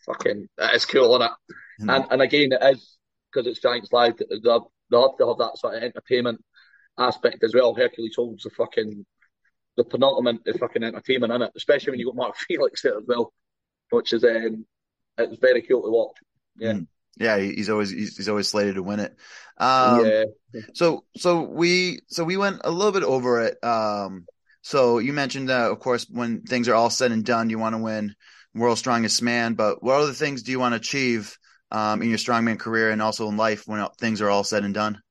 [0.05, 0.47] fucking.
[0.57, 1.84] It's cool, isn't it?
[1.84, 1.95] Mm.
[1.95, 2.97] And and again, it is
[3.32, 4.18] because it's Giants Live.
[4.18, 6.41] They have, they have to have that sort of entertainment
[6.97, 7.76] aspect as well.
[7.76, 9.05] Hercules holds the fucking
[9.76, 13.03] the penultimate is fucking entertainment in it, especially when you got Mark Felix there as
[13.07, 13.34] well,
[13.89, 14.66] which is um,
[15.18, 16.18] it's very cool to watch.
[16.55, 16.74] Yeah.
[16.74, 16.88] Mm.
[17.18, 19.16] Yeah, he's always he's, he's, always slated to win it.
[19.57, 20.24] Um, yeah.
[20.74, 23.64] So so we so we went a little bit over it.
[23.64, 24.26] Um,
[24.61, 27.76] so you mentioned that, of course, when things are all said and done, you want
[27.76, 28.16] to win
[28.55, 29.53] World's Strongest Man.
[29.53, 31.38] But what other things do you want to achieve
[31.70, 34.74] um, in your strongman career and also in life when things are all said and
[34.74, 35.01] done?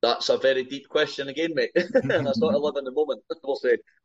[0.00, 1.70] That's a very deep question again, mate.
[1.74, 3.22] and I sort of live in the moment.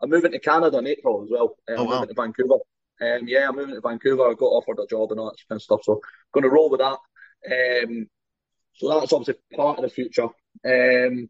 [0.01, 1.55] I'm moving to Canada in April as well.
[1.69, 1.91] Um, oh, wow.
[1.91, 2.55] I'm moving to Vancouver.
[3.01, 4.29] Um, yeah, I'm moving to Vancouver.
[4.29, 6.01] I got offered a job and all that kind of stuff, so
[6.33, 6.97] going to roll with that.
[7.45, 8.07] Um,
[8.73, 10.27] so that's obviously part of the future.
[10.65, 11.29] Um,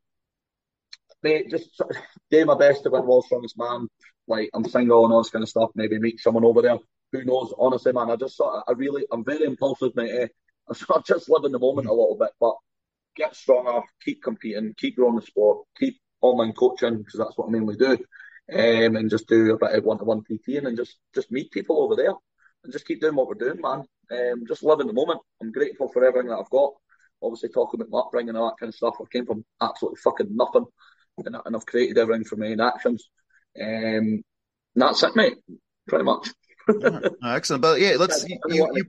[1.24, 1.70] mate, just
[2.32, 3.88] do my best to win World's Strongest Man.
[4.28, 5.72] Like I'm single and all this kind of stuff.
[5.76, 6.78] Maybe meet someone over there.
[7.13, 7.53] Who knows?
[7.57, 10.11] Honestly, man, I just sort of, I really, I'm very impulsive, mate.
[10.11, 10.28] Eh?
[10.93, 12.55] I just live in the moment a little bit, but
[13.15, 17.51] get stronger, keep competing, keep growing the sport, keep online coaching because that's what I
[17.51, 17.97] mainly do,
[18.54, 21.95] um, and just do a bit of one-to-one PT and just just meet people over
[21.95, 22.14] there
[22.64, 23.84] and just keep doing what we're doing, man.
[24.12, 25.20] Um, just live in the moment.
[25.41, 26.74] I'm grateful for everything that I've got.
[27.22, 28.95] Obviously, talking about my upbringing and all that kind of stuff.
[29.02, 30.66] I came from absolutely fucking nothing,
[31.26, 33.10] and, and I've created everything from my own actions.
[33.62, 34.24] Um,
[34.76, 35.38] that's it, mate.
[35.88, 36.30] Pretty much
[37.26, 37.62] excellent.
[37.62, 38.84] But yeah, let's you, you, you,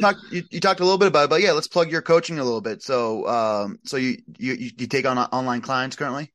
[0.00, 2.38] talked you, you, talked a little bit about it, but yeah, let's plug your coaching
[2.38, 2.82] a little bit.
[2.82, 6.32] So um so you you you take on online clients currently?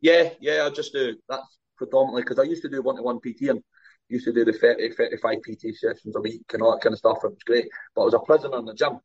[0.00, 3.20] Yeah, yeah, I just do that's predominantly because I used to do one to one
[3.20, 3.62] PT and
[4.10, 6.98] used to do the 30, 35 PT sessions a week and all that kind of
[6.98, 7.18] stuff.
[7.24, 7.68] It was great.
[7.94, 8.98] But I was a prisoner in the gym.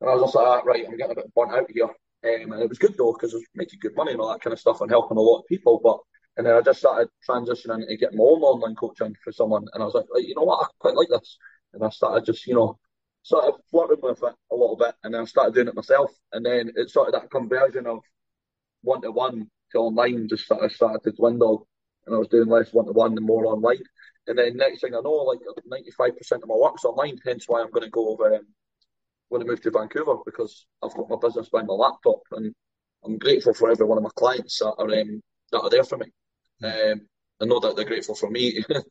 [0.00, 1.84] And I was just like, ah, right, I'm getting a bit burnt out here.
[1.84, 4.40] Um, and it was good though, because I was making good money and all that
[4.40, 5.80] kind of stuff and helping a lot of people.
[5.82, 5.98] But
[6.36, 9.66] and then I just started transitioning to get my own online coaching for someone.
[9.72, 11.36] And I was like, you know what, I quite like this.
[11.74, 12.78] And I started just, you know,
[13.22, 14.94] sort of flirting with it a little bit.
[15.04, 16.10] And then I started doing it myself.
[16.32, 18.00] And then it's sort of that conversion of
[18.82, 21.68] one to one online just sort of started to dwindle.
[22.06, 23.82] And I was doing less one to one and more online.
[24.26, 25.40] And then next thing I know, like
[25.90, 28.44] 95% of my work's online, hence why I'm going to go over and
[29.28, 32.54] when I move to Vancouver because I've got my business by my laptop and
[33.04, 35.96] I'm grateful for every one of my clients that are um, that are there for
[35.96, 36.06] me.
[36.62, 37.00] Um,
[37.40, 38.84] I know that they're grateful for me to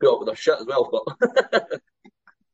[0.00, 1.70] put up with their shit as well, but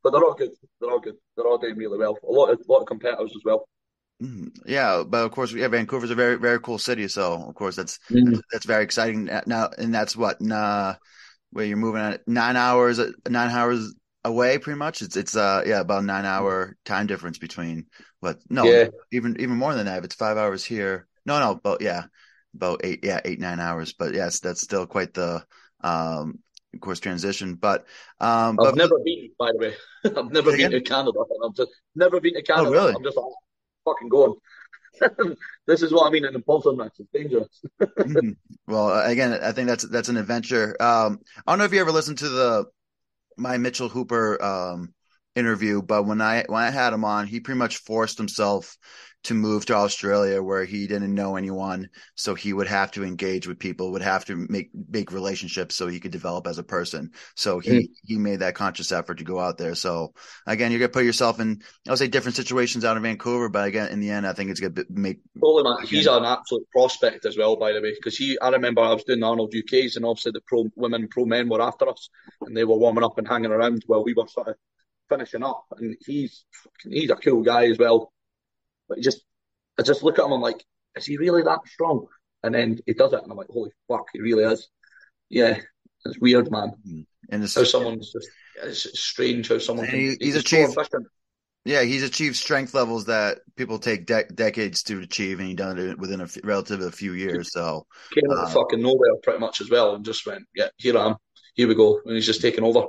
[0.03, 0.51] but they're all good.
[0.81, 1.17] They're all good.
[1.35, 2.19] They're all doing really well.
[2.23, 3.67] A lot of a lot of competitors as well.
[4.23, 4.47] Mm-hmm.
[4.67, 7.09] Yeah, but of course, yeah, Vancouver's a very very cool city.
[7.09, 8.39] So of course, that's mm-hmm.
[8.53, 9.71] that's very exciting now.
[9.77, 10.95] And that's what nah,
[11.51, 13.95] where you're moving at nine hours nine hours
[14.25, 15.03] away, pretty much.
[15.03, 17.87] It's it's uh yeah about nine hour time difference between
[18.21, 18.89] what no yeah.
[19.13, 19.99] even even more than that.
[19.99, 22.05] If it's five hours here, no no, but yeah,
[22.55, 23.93] about eight, yeah, eight, nine hours.
[23.93, 25.45] But yes, that's still quite the,
[25.81, 26.39] um,
[26.73, 27.55] of course, transition.
[27.55, 27.87] But,
[28.21, 29.75] um, I've but, never been, by the way.
[30.05, 30.71] I've never been again?
[30.73, 31.19] to Canada.
[31.45, 32.69] I've just never been to Canada.
[32.69, 32.95] Oh, really?
[32.95, 33.19] I'm just
[33.85, 34.35] fucking going.
[35.67, 36.35] this is what I mean in
[36.77, 36.93] match.
[36.99, 37.65] It's dangerous.
[37.81, 38.31] Mm-hmm.
[38.67, 40.77] well, again, I think that's that's an adventure.
[40.81, 42.67] Um, I don't know if you ever listened to the
[43.37, 44.95] my Mitchell Hooper um,
[45.35, 48.77] interview, but when I when I had him on, he pretty much forced himself
[49.25, 53.47] to move to Australia where he didn't know anyone, so he would have to engage
[53.47, 57.11] with people, would have to make make relationships so he could develop as a person.
[57.35, 57.89] So he mm.
[58.05, 59.75] he made that conscious effort to go out there.
[59.75, 60.15] So
[60.47, 63.89] again, you're gonna put yourself in I'll say different situations out of Vancouver, but again,
[63.89, 65.21] in the end, I think it's gonna make.
[65.41, 65.87] Totally, man.
[65.87, 68.39] He's an absolute prospect as well, by the way, because he.
[68.39, 71.49] I remember I was doing the Arnold UK's, and obviously the pro women, pro men
[71.49, 72.09] were after us,
[72.43, 74.57] and they were warming up and hanging around while we were sort of
[75.09, 75.65] finishing up.
[75.79, 76.45] And he's
[76.89, 78.13] he's a cool guy as well.
[78.89, 79.25] But just
[79.79, 80.65] I just look at him, I'm like,
[80.97, 82.07] is he really that strong?
[82.43, 84.69] And then he does it, and I'm like, holy fuck, he really is.
[85.31, 85.59] Yeah,
[86.05, 86.73] it's weird, man.
[86.87, 87.01] Mm-hmm.
[87.31, 88.29] And it's, how someone's just
[88.63, 90.77] it's strange how someone can, he, he's achieved.
[91.67, 95.79] Yeah, he's achieved strength levels that people take de- decades to achieve, and he done
[95.79, 97.53] it within a f- relatively a few years.
[97.53, 100.69] So came out of uh, fucking nowhere pretty much as well, and just went, yeah,
[100.77, 101.17] here I am,
[101.55, 102.89] here we go, and he's just taking over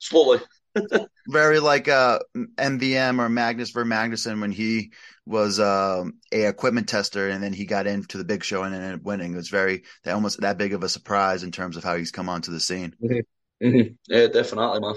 [0.00, 0.40] slowly.
[1.28, 4.92] very like uh, MVM or Magnus Ver Magnusson when he
[5.24, 8.94] was uh, a equipment tester and then he got into the big show and ended
[8.94, 9.32] up winning.
[9.32, 12.12] It was very that almost that big of a surprise in terms of how he's
[12.12, 12.94] come onto the scene.
[13.02, 13.66] Mm-hmm.
[13.66, 13.94] Mm-hmm.
[14.08, 14.94] Yeah, definitely, man.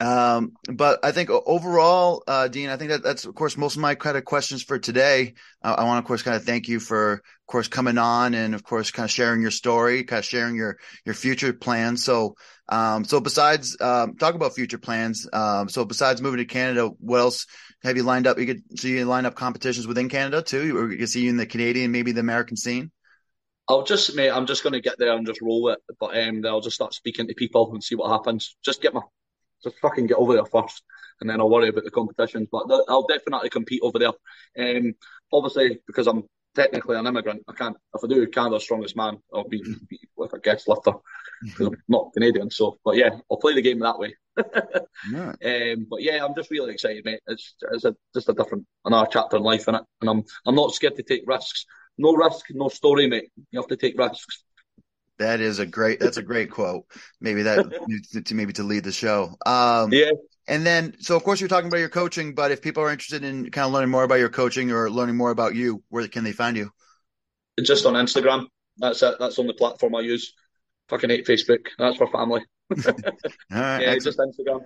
[0.00, 3.82] Um, but I think overall, uh, Dean, I think that that's of course most of
[3.82, 5.34] my kind of questions for today.
[5.62, 8.54] Uh, I want of course, kind of thank you for, of course, coming on and
[8.54, 12.04] of course, kind of sharing your story, kind of sharing your your future plans.
[12.04, 12.36] So,
[12.68, 17.18] um, so besides um, talk about future plans, um, so besides moving to Canada, what
[17.18, 17.46] else
[17.82, 18.38] have you lined up?
[18.38, 21.38] You could see you line up competitions within Canada too, you can see you in
[21.38, 22.92] the Canadian, maybe the American scene.
[23.68, 26.42] I'll just, mate, I'm just going to get there and just roll it, but um,
[26.46, 28.56] I'll just start speaking to people and see what happens.
[28.64, 29.02] Just get my
[29.62, 30.82] just fucking get over there first,
[31.20, 32.48] and then I'll worry about the competitions.
[32.50, 34.12] But I'll definitely compete over there.
[34.58, 34.94] Um,
[35.32, 37.76] obviously, because I'm technically an immigrant, I can't.
[37.94, 40.92] If I do Canada's Strongest Man, I'll be, be like a guest lifter
[41.42, 42.50] because I'm not Canadian.
[42.50, 44.14] So, but yeah, I'll play the game that way.
[45.12, 45.32] yeah.
[45.44, 47.20] Um, but yeah, I'm just really excited, mate.
[47.26, 50.54] It's it's a, just a different another chapter in life, in it, and I'm I'm
[50.54, 51.66] not scared to take risks.
[51.96, 53.30] No risk, no story, mate.
[53.50, 54.44] You have to take risks.
[55.18, 56.00] That is a great.
[56.00, 56.84] That's a great quote.
[57.20, 57.70] Maybe that
[58.26, 59.34] to maybe to lead the show.
[59.44, 60.10] Um, yeah.
[60.46, 63.22] And then, so of course, you're talking about your coaching, but if people are interested
[63.22, 66.24] in kind of learning more about your coaching or learning more about you, where can
[66.24, 66.70] they find you?
[67.62, 68.46] Just on Instagram.
[68.78, 69.16] That's it.
[69.18, 70.32] That's on the platform I use.
[70.88, 71.66] Fucking hate Facebook.
[71.78, 72.42] That's for family.
[72.86, 72.94] All
[73.50, 73.82] right.
[73.82, 74.60] yeah, just Instagram.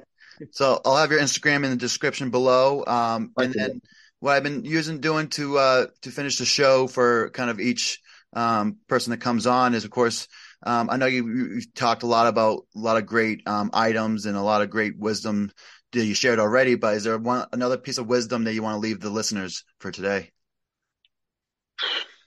[0.51, 2.85] So I'll have your Instagram in the description below.
[2.87, 3.81] Um, and then
[4.21, 8.01] what I've been using doing to uh, to finish the show for kind of each
[8.33, 10.29] um, person that comes on is, of course,
[10.65, 14.27] um, I know you, you talked a lot about a lot of great um, items
[14.27, 15.51] and a lot of great wisdom
[15.93, 16.75] that you shared already.
[16.75, 19.65] But is there one another piece of wisdom that you want to leave the listeners
[19.79, 20.31] for today?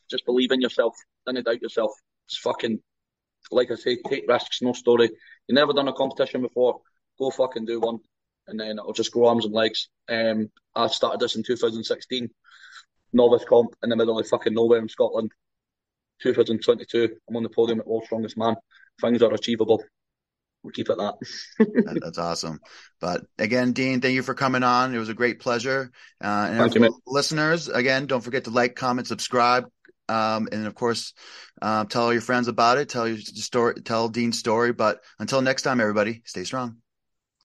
[0.10, 0.96] Just believe in yourself.
[1.26, 1.92] Don't doubt yourself.
[2.28, 2.80] It's fucking
[3.52, 5.10] like I say, take risks, no story.
[5.48, 6.82] You never done a competition before,
[7.20, 8.00] go fucking do one,
[8.48, 9.90] and then it'll just grow arms and legs.
[10.10, 12.30] Um, I started this in 2016,
[13.14, 15.32] novice comp in the middle of fucking nowhere in Scotland.
[16.22, 18.56] 2022, I'm on the podium at World's Strongest Man.
[19.02, 19.84] Things are achievable.
[20.64, 22.00] We'll keep it that.
[22.02, 22.60] That's awesome.
[23.00, 24.96] But again, Dean, thank you for coming on.
[24.96, 25.92] It was a great pleasure.
[26.24, 29.66] Uh, and thank you, listeners, again, don't forget to like, comment, subscribe.
[30.08, 31.14] Um, and of course,
[31.62, 32.90] uh, tell all your friends about it.
[32.90, 34.74] Tell your story, tell Dean's story.
[34.74, 36.78] But until next time, everybody, stay strong.